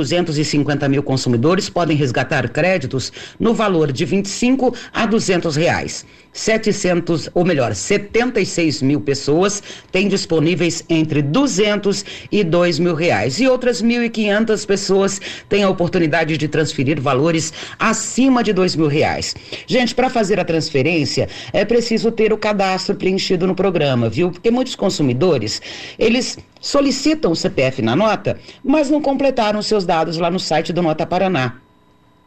250 0.48 0.78
150 0.78 0.88
mil 0.88 1.02
consumidores 1.02 1.68
podem 1.68 1.96
resgatar 1.96 2.48
créditos 2.48 3.12
no 3.38 3.52
valor 3.52 3.92
de 3.92 4.04
25 4.04 4.74
a 4.92 5.06
200 5.06 5.56
reais. 5.56 6.06
700, 6.32 7.30
ou 7.34 7.44
melhor, 7.44 7.74
76 7.74 8.82
mil 8.82 9.00
pessoas 9.00 9.62
têm 9.90 10.08
disponíveis 10.08 10.84
entre 10.88 11.20
200 11.20 12.04
e 12.30 12.44
2 12.44 12.78
mil 12.78 12.94
reais. 12.94 13.40
E 13.40 13.48
outras 13.48 13.82
1.500 13.82 14.66
pessoas 14.66 15.20
têm 15.48 15.64
a 15.64 15.70
oportunidade 15.70 16.36
de 16.36 16.46
transferir 16.46 17.00
valores 17.00 17.52
acima 17.78 18.44
de 18.44 18.52
2 18.52 18.76
mil 18.76 18.86
reais. 18.86 19.34
Gente, 19.66 19.94
para 19.94 20.08
fazer 20.08 20.38
a 20.38 20.44
transferência 20.44 21.28
é 21.52 21.64
preciso 21.64 22.12
ter 22.12 22.32
o 22.32 22.38
cadastro 22.38 22.94
preenchido 22.94 23.46
no 23.46 23.54
programa, 23.54 24.08
viu? 24.08 24.30
Porque 24.30 24.50
muitos 24.50 24.76
consumidores, 24.76 25.60
eles 25.98 26.38
solicitam 26.60 27.32
o 27.32 27.36
CPF 27.36 27.82
na 27.82 27.94
nota, 27.94 28.38
mas 28.62 28.90
não 28.90 29.00
completaram 29.00 29.62
seus 29.62 29.84
dados 29.84 30.18
lá 30.18 30.30
no 30.30 30.40
site 30.40 30.72
do 30.72 30.82
Nota 30.82 31.06
Paraná. 31.06 31.60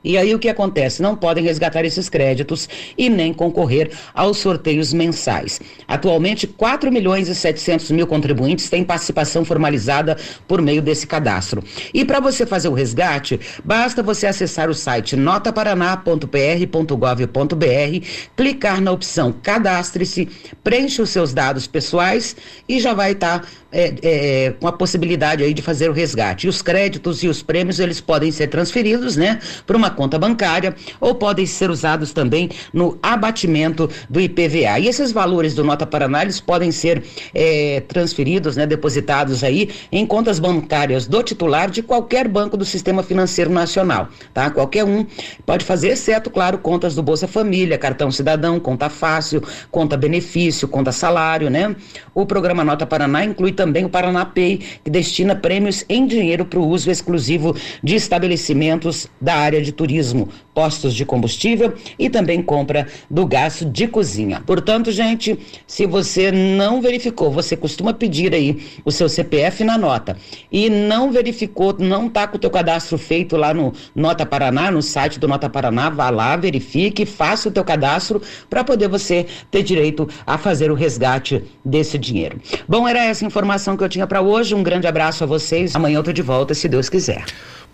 E 0.03 0.17
aí 0.17 0.33
o 0.33 0.39
que 0.39 0.49
acontece? 0.49 0.99
Não 1.01 1.15
podem 1.15 1.43
resgatar 1.43 1.85
esses 1.85 2.09
créditos 2.09 2.67
e 2.97 3.07
nem 3.07 3.31
concorrer 3.31 3.91
aos 4.13 4.37
sorteios 4.37 4.91
mensais. 4.93 5.61
Atualmente, 5.87 6.47
4 6.47 6.91
milhões 6.91 7.27
e 7.27 7.35
700 7.35 7.91
mil 7.91 8.07
contribuintes 8.07 8.67
têm 8.69 8.83
participação 8.83 9.45
formalizada 9.45 10.17
por 10.47 10.59
meio 10.61 10.81
desse 10.81 11.05
cadastro. 11.05 11.63
E 11.93 12.03
para 12.03 12.19
você 12.19 12.47
fazer 12.47 12.67
o 12.67 12.73
resgate, 12.73 13.39
basta 13.63 14.01
você 14.01 14.25
acessar 14.25 14.67
o 14.69 14.73
site 14.73 15.15
notaparaná.pr.gov.br, 15.15 18.07
clicar 18.35 18.81
na 18.81 18.91
opção 18.91 19.31
Cadastre-se, 19.31 20.27
preenche 20.63 20.99
os 21.01 21.11
seus 21.11 21.31
dados 21.31 21.67
pessoais 21.67 22.35
e 22.67 22.79
já 22.79 22.95
vai 22.95 23.11
estar 23.11 23.41
tá, 23.41 23.47
é, 23.71 23.93
é, 24.01 24.51
com 24.59 24.67
a 24.67 24.71
possibilidade 24.71 25.43
aí 25.43 25.53
de 25.53 25.61
fazer 25.61 25.89
o 25.89 25.93
resgate. 25.93 26.47
E 26.47 26.49
os 26.49 26.61
créditos 26.61 27.23
e 27.23 27.27
os 27.27 27.41
prêmios, 27.41 27.79
eles 27.79 28.01
podem 28.01 28.31
ser 28.31 28.47
transferidos, 28.47 29.15
né, 29.15 29.39
para 29.65 29.77
uma 29.77 29.89
conta 29.89 30.19
bancária 30.19 30.75
ou 30.99 31.15
podem 31.15 31.45
ser 31.45 31.69
usados 31.69 32.11
também 32.13 32.49
no 32.73 32.97
abatimento 33.01 33.89
do 34.09 34.19
IPVA. 34.19 34.79
E 34.79 34.87
esses 34.87 35.11
valores 35.11 35.55
do 35.55 35.63
Nota 35.63 35.85
Paraná, 35.85 36.23
eles 36.23 36.39
podem 36.39 36.71
ser 36.71 37.03
é, 37.33 37.81
transferidos, 37.87 38.57
né, 38.57 38.65
depositados 38.65 39.43
aí 39.43 39.69
em 39.91 40.05
contas 40.05 40.39
bancárias 40.39 41.07
do 41.07 41.23
titular 41.23 41.69
de 41.69 41.81
qualquer 41.81 42.27
banco 42.27 42.57
do 42.57 42.65
Sistema 42.65 43.03
Financeiro 43.03 43.51
Nacional, 43.51 44.09
tá? 44.33 44.49
Qualquer 44.49 44.83
um 44.83 45.05
pode 45.45 45.63
fazer, 45.63 45.89
exceto, 45.89 46.29
claro, 46.29 46.57
contas 46.57 46.95
do 46.95 47.03
Bolsa 47.03 47.27
Família, 47.27 47.77
cartão 47.77 48.11
cidadão, 48.11 48.59
conta 48.59 48.89
fácil, 48.89 49.41
conta 49.69 49.95
benefício, 49.95 50.67
conta 50.67 50.91
salário, 50.91 51.49
né? 51.49 51.75
O 52.13 52.25
programa 52.25 52.63
Nota 52.63 52.85
Paraná 52.85 53.23
inclui 53.23 53.51
também 53.61 53.85
o 53.85 53.89
Paraná 53.89 54.25
Pay, 54.25 54.59
que 54.83 54.89
destina 54.89 55.35
prêmios 55.35 55.85
em 55.87 56.07
dinheiro 56.07 56.43
para 56.43 56.57
o 56.57 56.67
uso 56.67 56.89
exclusivo 56.89 57.55
de 57.83 57.93
estabelecimentos 57.93 59.07
da 59.21 59.35
área 59.35 59.61
de 59.61 59.71
turismo, 59.71 60.29
postos 60.53 60.93
de 60.93 61.05
combustível 61.05 61.73
e 61.97 62.09
também 62.09 62.41
compra 62.41 62.87
do 63.09 63.25
gás 63.25 63.63
de 63.65 63.87
cozinha. 63.87 64.41
Portanto, 64.45 64.91
gente, 64.91 65.37
se 65.65 65.85
você 65.85 66.31
não 66.31 66.81
verificou, 66.81 67.31
você 67.31 67.55
costuma 67.55 67.93
pedir 67.93 68.33
aí 68.33 68.61
o 68.83 68.91
seu 68.91 69.07
CPF 69.07 69.63
na 69.63 69.77
nota 69.77 70.17
e 70.51 70.69
não 70.69 71.11
verificou, 71.11 71.75
não 71.77 72.07
está 72.07 72.27
com 72.27 72.37
o 72.37 72.39
teu 72.39 72.49
cadastro 72.49 72.97
feito 72.97 73.37
lá 73.37 73.53
no 73.53 73.73
Nota 73.95 74.25
Paraná, 74.25 74.71
no 74.71 74.81
site 74.81 75.19
do 75.19 75.27
Nota 75.27 75.49
Paraná, 75.49 75.89
vá 75.89 76.09
lá, 76.09 76.35
verifique, 76.35 77.05
faça 77.05 77.49
o 77.49 77.51
teu 77.51 77.63
cadastro 77.63 78.21
para 78.49 78.63
poder 78.63 78.87
você 78.87 79.25
ter 79.49 79.63
direito 79.63 80.07
a 80.25 80.37
fazer 80.37 80.71
o 80.71 80.75
resgate 80.75 81.43
desse 81.63 81.97
dinheiro. 81.97 82.39
Bom, 82.67 82.87
era 82.87 83.03
essa 83.03 83.25
informação 83.25 83.77
que 83.77 83.83
eu 83.83 83.89
tinha 83.89 84.07
para 84.07 84.21
hoje. 84.21 84.55
Um 84.55 84.63
grande 84.63 84.87
abraço 84.87 85.23
a 85.23 85.27
vocês. 85.27 85.75
Amanhã 85.75 85.97
eu 85.99 86.03
tô 86.03 86.11
de 86.11 86.21
volta, 86.21 86.53
se 86.53 86.67
Deus 86.67 86.89
quiser. 86.89 87.23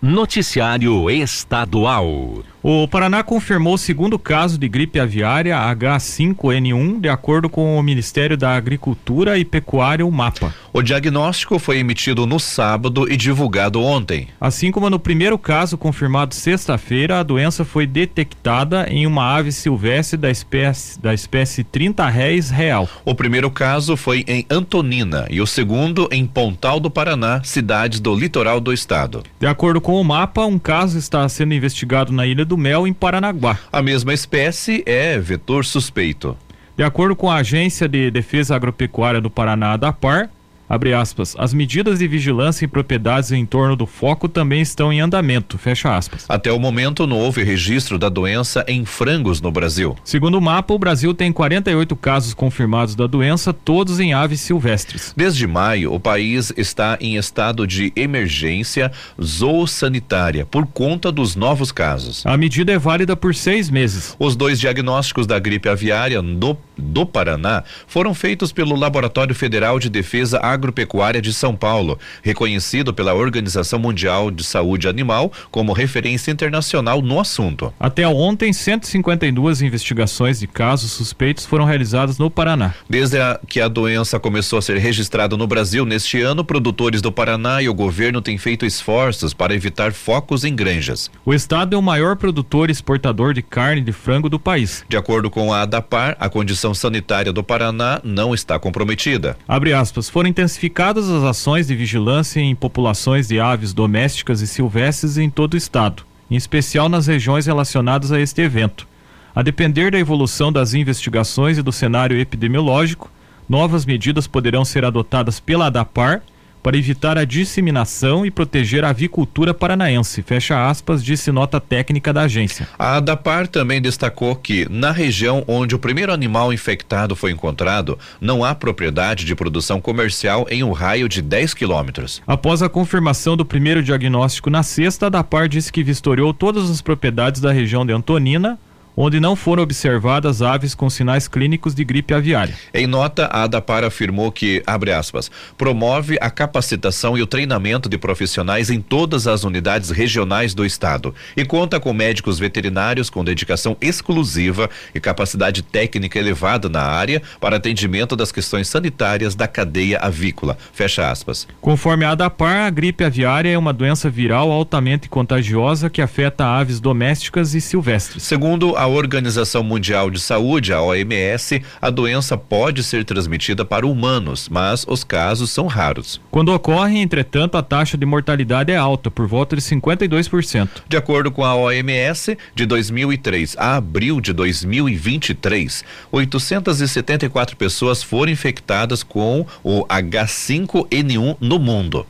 Noticiário 0.00 1.10
Estadual. 1.10 2.44
O 2.62 2.86
Paraná 2.86 3.22
confirmou 3.22 3.74
o 3.74 3.78
segundo 3.78 4.18
caso 4.18 4.58
de 4.58 4.68
gripe 4.68 4.98
aviária 4.98 5.56
H5N1, 5.56 7.00
de 7.00 7.08
acordo 7.08 7.48
com 7.48 7.78
o 7.78 7.82
Ministério 7.82 8.36
da 8.36 8.54
Agricultura 8.54 9.38
e 9.38 9.44
Pecuária, 9.44 10.04
o 10.04 10.10
MAPA. 10.10 10.52
O 10.72 10.82
diagnóstico 10.82 11.58
foi 11.58 11.78
emitido 11.78 12.26
no 12.26 12.38
sábado 12.38 13.10
e 13.10 13.16
divulgado 13.16 13.80
ontem. 13.80 14.28
Assim 14.40 14.70
como 14.72 14.90
no 14.90 14.98
primeiro 14.98 15.38
caso 15.38 15.78
confirmado 15.78 16.34
sexta-feira, 16.34 17.20
a 17.20 17.22
doença 17.22 17.64
foi 17.64 17.86
detectada 17.86 18.86
em 18.90 19.06
uma 19.06 19.36
ave 19.36 19.50
silvestre 19.52 20.18
da 20.18 20.30
espécie, 20.30 21.00
da 21.00 21.14
espécie 21.14 21.64
30 21.64 22.06
réis 22.08 22.50
real. 22.50 22.88
O 23.04 23.14
primeiro 23.14 23.50
caso 23.50 23.96
foi 23.96 24.24
em 24.26 24.44
Antonina 24.50 25.26
e 25.30 25.40
o 25.40 25.46
segundo 25.46 26.08
em 26.10 26.26
Pontal 26.26 26.80
do 26.80 26.90
Paraná, 26.90 27.40
cidades 27.44 28.00
do 28.00 28.14
litoral 28.14 28.60
do 28.60 28.72
estado. 28.72 29.22
De 29.40 29.46
acordo 29.46 29.80
com 29.80 29.87
o 29.94 30.04
mapa, 30.04 30.44
um 30.44 30.58
caso 30.58 30.98
está 30.98 31.28
sendo 31.28 31.54
investigado 31.54 32.12
na 32.12 32.26
Ilha 32.26 32.44
do 32.44 32.56
Mel, 32.56 32.86
em 32.86 32.92
Paranaguá. 32.92 33.58
A 33.72 33.82
mesma 33.82 34.12
espécie 34.12 34.82
é 34.86 35.18
vetor 35.18 35.64
suspeito. 35.64 36.36
De 36.76 36.84
acordo 36.84 37.16
com 37.16 37.30
a 37.30 37.36
Agência 37.36 37.88
de 37.88 38.10
Defesa 38.10 38.54
Agropecuária 38.54 39.20
do 39.20 39.28
Paraná, 39.28 39.76
da 39.76 39.92
PAR, 39.92 40.30
Abre 40.68 40.92
aspas. 40.92 41.34
As 41.38 41.54
medidas 41.54 41.98
de 41.98 42.06
vigilância 42.06 42.64
em 42.64 42.68
propriedades 42.68 43.32
em 43.32 43.46
torno 43.46 43.74
do 43.74 43.86
foco 43.86 44.28
também 44.28 44.60
estão 44.60 44.92
em 44.92 45.00
andamento. 45.00 45.56
Fecha 45.56 45.96
aspas. 45.96 46.26
Até 46.28 46.52
o 46.52 46.58
momento 46.58 47.06
não 47.06 47.18
houve 47.18 47.42
registro 47.42 47.98
da 47.98 48.08
doença 48.08 48.64
em 48.68 48.84
frangos 48.84 49.40
no 49.40 49.50
Brasil. 49.50 49.96
Segundo 50.04 50.36
o 50.36 50.40
mapa, 50.40 50.74
o 50.74 50.78
Brasil 50.78 51.14
tem 51.14 51.32
48 51.32 51.96
casos 51.96 52.34
confirmados 52.34 52.94
da 52.94 53.06
doença, 53.06 53.52
todos 53.52 53.98
em 53.98 54.12
aves 54.12 54.40
silvestres. 54.40 55.14
Desde 55.16 55.46
maio, 55.46 55.92
o 55.94 56.00
país 56.00 56.52
está 56.56 56.98
em 57.00 57.16
estado 57.16 57.66
de 57.66 57.92
emergência 57.96 58.92
zoossanitária 59.22 60.44
por 60.44 60.66
conta 60.66 61.10
dos 61.10 61.34
novos 61.34 61.72
casos. 61.72 62.24
A 62.26 62.36
medida 62.36 62.72
é 62.72 62.78
válida 62.78 63.16
por 63.16 63.34
seis 63.34 63.70
meses. 63.70 64.14
Os 64.18 64.36
dois 64.36 64.60
diagnósticos 64.60 65.26
da 65.26 65.38
gripe 65.38 65.68
aviária 65.68 66.20
do, 66.20 66.56
do 66.78 67.04
Paraná 67.04 67.64
foram 67.86 68.14
feitos 68.14 68.52
pelo 68.52 68.76
Laboratório 68.76 69.34
Federal 69.34 69.78
de 69.78 69.90
Defesa 69.90 70.38
Agropecuária 70.40 71.20
de 71.20 71.32
São 71.32 71.54
Paulo, 71.54 71.98
reconhecido 72.22 72.94
pela 72.94 73.14
Organização 73.14 73.78
Mundial 73.78 74.30
de 74.30 74.44
Saúde 74.44 74.88
Animal 74.88 75.32
como 75.50 75.72
referência 75.72 76.30
internacional 76.30 77.02
no 77.02 77.20
assunto. 77.20 77.72
Até 77.78 78.06
ontem, 78.06 78.52
152 78.52 79.62
investigações 79.62 80.40
de 80.40 80.46
casos 80.46 80.92
suspeitos 80.92 81.44
foram 81.44 81.64
realizadas 81.64 82.18
no 82.18 82.30
Paraná. 82.30 82.74
Desde 82.88 83.18
a, 83.18 83.40
que 83.48 83.60
a 83.60 83.68
doença 83.68 84.20
começou 84.20 84.58
a 84.58 84.62
ser 84.62 84.78
registrada 84.78 85.36
no 85.36 85.46
Brasil 85.46 85.84
neste 85.84 86.20
ano, 86.20 86.44
produtores 86.44 87.02
do 87.02 87.10
Paraná 87.10 87.60
e 87.62 87.68
o 87.68 87.74
governo 87.74 88.22
têm 88.22 88.38
feito 88.38 88.64
esforços 88.64 89.34
para 89.34 89.54
evitar 89.54 89.92
focos 89.92 90.44
em 90.44 90.54
granjas. 90.54 91.10
O 91.24 91.34
estado 91.34 91.74
é 91.74 91.78
o 91.78 91.82
maior 91.82 92.16
produtor 92.16 92.68
e 92.68 92.72
exportador 92.72 93.34
de 93.34 93.42
carne 93.42 93.80
de 93.80 93.92
frango 93.92 94.28
do 94.28 94.38
país. 94.38 94.84
De 94.88 94.96
acordo 94.96 95.30
com 95.30 95.52
a 95.52 95.62
ADAPAR, 95.62 96.16
a 96.18 96.28
condição 96.28 96.67
sanitária 96.74 97.32
do 97.32 97.42
Paraná 97.42 98.00
não 98.04 98.34
está 98.34 98.58
comprometida. 98.58 99.36
Abre 99.46 99.72
aspas, 99.72 100.08
foram 100.08 100.28
intensificadas 100.28 101.08
as 101.08 101.22
ações 101.24 101.66
de 101.66 101.74
vigilância 101.74 102.40
em 102.40 102.54
populações 102.54 103.28
de 103.28 103.40
aves 103.40 103.72
domésticas 103.72 104.40
e 104.40 104.46
silvestres 104.46 105.18
em 105.18 105.28
todo 105.28 105.54
o 105.54 105.56
estado, 105.56 106.04
em 106.30 106.36
especial 106.36 106.88
nas 106.88 107.06
regiões 107.06 107.46
relacionadas 107.46 108.12
a 108.12 108.20
este 108.20 108.40
evento. 108.42 108.86
A 109.34 109.42
depender 109.42 109.90
da 109.90 109.98
evolução 109.98 110.52
das 110.52 110.74
investigações 110.74 111.58
e 111.58 111.62
do 111.62 111.72
cenário 111.72 112.18
epidemiológico, 112.18 113.10
novas 113.48 113.86
medidas 113.86 114.26
poderão 114.26 114.64
ser 114.64 114.84
adotadas 114.84 115.38
pela 115.40 115.66
ADAPAR 115.66 116.22
para 116.62 116.76
evitar 116.76 117.16
a 117.18 117.24
disseminação 117.24 118.24
e 118.24 118.30
proteger 118.30 118.84
a 118.84 118.90
avicultura 118.90 119.54
paranaense. 119.54 120.22
Fecha 120.22 120.68
aspas, 120.68 121.02
disse 121.04 121.30
nota 121.30 121.60
técnica 121.60 122.12
da 122.12 122.22
agência. 122.22 122.68
A 122.78 122.96
ADAPAR 122.96 123.48
também 123.48 123.80
destacou 123.80 124.34
que, 124.34 124.66
na 124.70 124.90
região 124.90 125.44
onde 125.46 125.74
o 125.74 125.78
primeiro 125.78 126.12
animal 126.12 126.52
infectado 126.52 127.16
foi 127.16 127.30
encontrado, 127.30 127.98
não 128.20 128.44
há 128.44 128.54
propriedade 128.54 129.24
de 129.24 129.34
produção 129.34 129.80
comercial 129.80 130.46
em 130.50 130.62
um 130.62 130.72
raio 130.72 131.08
de 131.08 131.22
10 131.22 131.54
quilômetros. 131.54 132.22
Após 132.26 132.62
a 132.62 132.68
confirmação 132.68 133.36
do 133.36 133.44
primeiro 133.44 133.82
diagnóstico 133.82 134.50
na 134.50 134.62
sexta, 134.62 135.06
a 135.06 135.08
ADAPAR 135.08 135.48
disse 135.48 135.72
que 135.72 135.82
vistoriou 135.82 136.32
todas 136.34 136.70
as 136.70 136.80
propriedades 136.80 137.40
da 137.40 137.52
região 137.52 137.84
de 137.84 137.92
Antonina, 137.92 138.58
onde 139.00 139.20
não 139.20 139.36
foram 139.36 139.62
observadas 139.62 140.42
aves 140.42 140.74
com 140.74 140.90
sinais 140.90 141.28
clínicos 141.28 141.72
de 141.72 141.84
gripe 141.84 142.12
aviária. 142.12 142.52
Em 142.74 142.84
nota, 142.84 143.26
a 143.26 143.44
ADAPAR 143.44 143.84
afirmou 143.84 144.32
que, 144.32 144.60
abre 144.66 144.90
aspas, 144.92 145.30
promove 145.56 146.18
a 146.20 146.28
capacitação 146.28 147.16
e 147.16 147.22
o 147.22 147.26
treinamento 147.26 147.88
de 147.88 147.96
profissionais 147.96 148.70
em 148.70 148.80
todas 148.80 149.28
as 149.28 149.44
unidades 149.44 149.90
regionais 149.90 150.52
do 150.52 150.66
estado 150.66 151.14
e 151.36 151.44
conta 151.44 151.78
com 151.78 151.92
médicos 151.92 152.40
veterinários 152.40 153.08
com 153.08 153.22
dedicação 153.22 153.76
exclusiva 153.80 154.68
e 154.92 154.98
capacidade 154.98 155.62
técnica 155.62 156.18
elevada 156.18 156.68
na 156.68 156.82
área 156.82 157.22
para 157.40 157.58
atendimento 157.58 158.16
das 158.16 158.32
questões 158.32 158.66
sanitárias 158.66 159.36
da 159.36 159.46
cadeia 159.46 159.98
avícola. 159.98 160.58
Fecha 160.72 161.08
aspas. 161.08 161.46
Conforme 161.60 162.04
a 162.04 162.10
ADAPAR, 162.10 162.66
a 162.66 162.70
gripe 162.70 163.04
aviária 163.04 163.50
é 163.50 163.58
uma 163.58 163.72
doença 163.72 164.10
viral 164.10 164.50
altamente 164.50 165.08
contagiosa 165.08 165.88
que 165.88 166.02
afeta 166.02 166.44
aves 166.44 166.80
domésticas 166.80 167.54
e 167.54 167.60
silvestres. 167.60 168.24
Segundo 168.24 168.76
a 168.76 168.87
Organização 168.88 169.62
Mundial 169.62 170.10
de 170.10 170.20
Saúde, 170.20 170.72
a 170.72 170.82
OMS, 170.82 171.62
a 171.80 171.90
doença 171.90 172.36
pode 172.36 172.82
ser 172.82 173.04
transmitida 173.04 173.64
para 173.64 173.86
humanos, 173.86 174.48
mas 174.48 174.84
os 174.88 175.04
casos 175.04 175.50
são 175.50 175.66
raros. 175.66 176.20
Quando 176.30 176.52
ocorre, 176.52 176.98
entretanto, 176.98 177.56
a 177.56 177.62
taxa 177.62 177.96
de 177.96 178.06
mortalidade 178.06 178.72
é 178.72 178.76
alta, 178.76 179.10
por 179.10 179.26
volta 179.26 179.54
de 179.54 179.62
52%. 179.62 180.68
De 180.88 180.96
acordo 180.96 181.30
com 181.30 181.44
a 181.44 181.54
OMS, 181.54 182.36
de 182.54 182.66
2003 182.66 183.56
a 183.58 183.76
abril 183.76 184.20
de 184.20 184.32
2023, 184.32 185.84
874 186.10 187.56
pessoas 187.56 188.02
foram 188.02 188.32
infectadas 188.32 189.02
com 189.02 189.46
o 189.62 189.84
H5N1 189.86 191.36
no 191.40 191.58
mundo. 191.58 192.06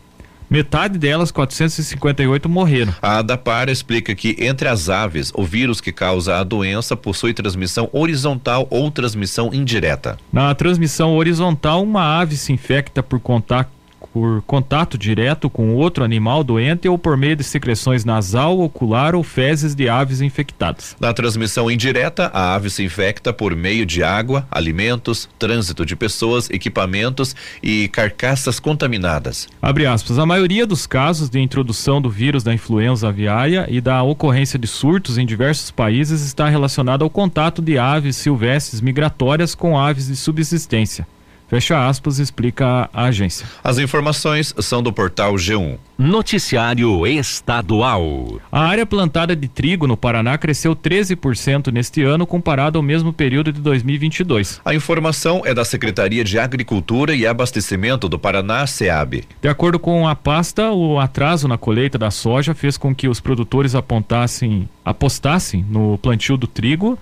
Metade 0.50 0.98
delas, 0.98 1.30
458, 1.30 2.48
morreram. 2.48 2.94
A 3.02 3.18
ADAPAR 3.18 3.68
explica 3.68 4.14
que 4.14 4.34
entre 4.38 4.66
as 4.66 4.88
aves, 4.88 5.30
o 5.34 5.44
vírus 5.44 5.80
que 5.80 5.92
causa 5.92 6.36
a 6.36 6.44
doença 6.44 6.96
possui 6.96 7.34
transmissão 7.34 7.88
horizontal 7.92 8.66
ou 8.70 8.90
transmissão 8.90 9.52
indireta. 9.52 10.16
Na 10.32 10.54
transmissão 10.54 11.14
horizontal, 11.16 11.82
uma 11.82 12.18
ave 12.18 12.36
se 12.36 12.52
infecta 12.52 13.02
por 13.02 13.20
contato 13.20 13.77
por 14.12 14.42
contato 14.42 14.96
direto 14.96 15.48
com 15.50 15.74
outro 15.74 16.04
animal 16.04 16.42
doente 16.42 16.88
ou 16.88 16.98
por 16.98 17.16
meio 17.16 17.36
de 17.36 17.44
secreções 17.44 18.04
nasal, 18.04 18.58
ocular 18.60 19.14
ou 19.14 19.22
fezes 19.22 19.74
de 19.74 19.88
aves 19.88 20.20
infectadas. 20.20 20.96
Na 21.00 21.12
transmissão 21.12 21.70
indireta, 21.70 22.30
a 22.32 22.54
ave 22.54 22.70
se 22.70 22.82
infecta 22.82 23.32
por 23.32 23.54
meio 23.54 23.84
de 23.84 24.02
água, 24.02 24.46
alimentos, 24.50 25.28
trânsito 25.38 25.84
de 25.84 25.94
pessoas, 25.94 26.48
equipamentos 26.50 27.34
e 27.62 27.88
carcaças 27.88 28.58
contaminadas. 28.58 29.48
Abre 29.60 29.86
aspas. 29.86 30.18
A 30.18 30.26
maioria 30.26 30.66
dos 30.66 30.86
casos 30.86 31.28
de 31.28 31.40
introdução 31.40 32.00
do 32.00 32.10
vírus 32.10 32.42
da 32.42 32.54
influenza 32.54 33.08
aviária 33.08 33.66
e 33.68 33.80
da 33.80 34.02
ocorrência 34.02 34.58
de 34.58 34.66
surtos 34.66 35.18
em 35.18 35.26
diversos 35.26 35.70
países 35.70 36.22
está 36.22 36.48
relacionada 36.48 37.04
ao 37.04 37.10
contato 37.10 37.62
de 37.62 37.78
aves 37.78 38.16
silvestres 38.16 38.80
migratórias 38.80 39.54
com 39.54 39.78
aves 39.78 40.08
de 40.08 40.16
subsistência. 40.16 41.06
Fecha 41.48 41.88
aspas, 41.88 42.18
explica 42.18 42.90
a 42.92 43.04
agência. 43.04 43.46
As 43.64 43.78
informações 43.78 44.54
são 44.58 44.82
do 44.82 44.92
portal 44.92 45.34
G1. 45.34 45.78
Noticiário 45.96 47.06
Estadual. 47.06 48.38
A 48.52 48.66
área 48.66 48.84
plantada 48.84 49.34
de 49.34 49.48
trigo 49.48 49.86
no 49.86 49.96
Paraná 49.96 50.36
cresceu 50.36 50.76
13% 50.76 51.72
neste 51.72 52.02
ano 52.02 52.26
comparado 52.26 52.78
ao 52.78 52.82
mesmo 52.82 53.14
período 53.14 53.50
de 53.50 53.60
2022. 53.62 54.60
A 54.62 54.74
informação 54.74 55.42
é 55.44 55.54
da 55.54 55.64
Secretaria 55.64 56.22
de 56.22 56.38
Agricultura 56.38 57.14
e 57.14 57.26
Abastecimento 57.26 58.08
do 58.10 58.18
Paraná, 58.18 58.66
SEAB. 58.66 59.24
De 59.40 59.48
acordo 59.48 59.78
com 59.78 60.06
a 60.06 60.14
pasta, 60.14 60.70
o 60.70 61.00
atraso 61.00 61.48
na 61.48 61.56
colheita 61.56 61.96
da 61.96 62.10
soja 62.10 62.54
fez 62.54 62.76
com 62.76 62.94
que 62.94 63.08
os 63.08 63.20
produtores 63.20 63.74
apontassem, 63.74 64.68
apostassem 64.84 65.64
no 65.68 65.96
plantio 65.96 66.36
do 66.36 66.46
trigo 66.46 66.98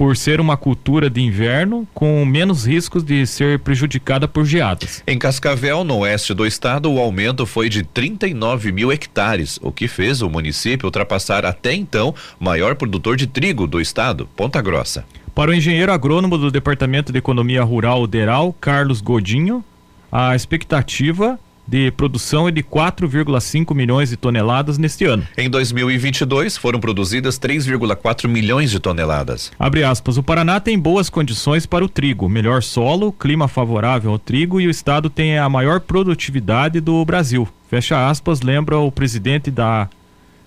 por 0.00 0.16
ser 0.16 0.40
uma 0.40 0.56
cultura 0.56 1.10
de 1.10 1.20
inverno 1.20 1.86
com 1.92 2.24
menos 2.24 2.66
riscos 2.66 3.04
de 3.04 3.26
ser 3.26 3.58
prejudicada 3.58 4.26
por 4.26 4.46
geadas. 4.46 5.02
Em 5.06 5.18
Cascavel, 5.18 5.84
no 5.84 5.98
oeste 5.98 6.32
do 6.32 6.46
estado, 6.46 6.90
o 6.90 6.98
aumento 6.98 7.44
foi 7.44 7.68
de 7.68 7.82
39 7.82 8.72
mil 8.72 8.90
hectares, 8.90 9.58
o 9.60 9.70
que 9.70 9.86
fez 9.86 10.22
o 10.22 10.30
município 10.30 10.86
ultrapassar 10.86 11.44
até 11.44 11.74
então 11.74 12.14
o 12.40 12.44
maior 12.44 12.76
produtor 12.76 13.14
de 13.14 13.26
trigo 13.26 13.66
do 13.66 13.78
estado, 13.78 14.26
Ponta 14.34 14.62
Grossa. 14.62 15.04
Para 15.34 15.50
o 15.50 15.54
engenheiro 15.54 15.92
agrônomo 15.92 16.38
do 16.38 16.50
Departamento 16.50 17.12
de 17.12 17.18
Economia 17.18 17.62
Rural 17.62 18.06
Deral, 18.06 18.56
Carlos 18.58 19.02
Godinho, 19.02 19.62
a 20.10 20.34
expectativa 20.34 21.38
de 21.70 21.92
produção 21.92 22.48
é 22.48 22.50
de 22.50 22.64
4,5 22.64 23.72
milhões 23.76 24.10
de 24.10 24.16
toneladas 24.16 24.76
neste 24.76 25.04
ano. 25.04 25.24
Em 25.38 25.48
2022, 25.48 26.56
foram 26.56 26.80
produzidas 26.80 27.38
3,4 27.38 28.26
milhões 28.26 28.72
de 28.72 28.80
toneladas. 28.80 29.52
Abre 29.56 29.84
aspas, 29.84 30.18
o 30.18 30.22
Paraná 30.22 30.58
tem 30.58 30.76
boas 30.76 31.08
condições 31.08 31.66
para 31.66 31.84
o 31.84 31.88
trigo, 31.88 32.28
melhor 32.28 32.60
solo, 32.60 33.12
clima 33.12 33.46
favorável 33.46 34.10
ao 34.10 34.18
trigo 34.18 34.60
e 34.60 34.66
o 34.66 34.70
estado 34.70 35.08
tem 35.08 35.38
a 35.38 35.48
maior 35.48 35.78
produtividade 35.78 36.80
do 36.80 37.04
Brasil. 37.04 37.48
Fecha 37.68 38.08
aspas, 38.08 38.40
lembra 38.40 38.76
o 38.76 38.90
presidente 38.90 39.48
da 39.48 39.88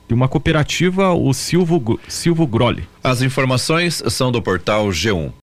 de 0.06 0.14
uma 0.14 0.28
cooperativa, 0.28 1.14
o 1.14 1.34
Silvio, 1.34 1.98
Silvio 2.10 2.46
Grolli. 2.46 2.84
As 3.02 3.22
informações 3.22 4.04
são 4.10 4.30
do 4.30 4.42
portal 4.42 4.88
G1. 4.90 5.32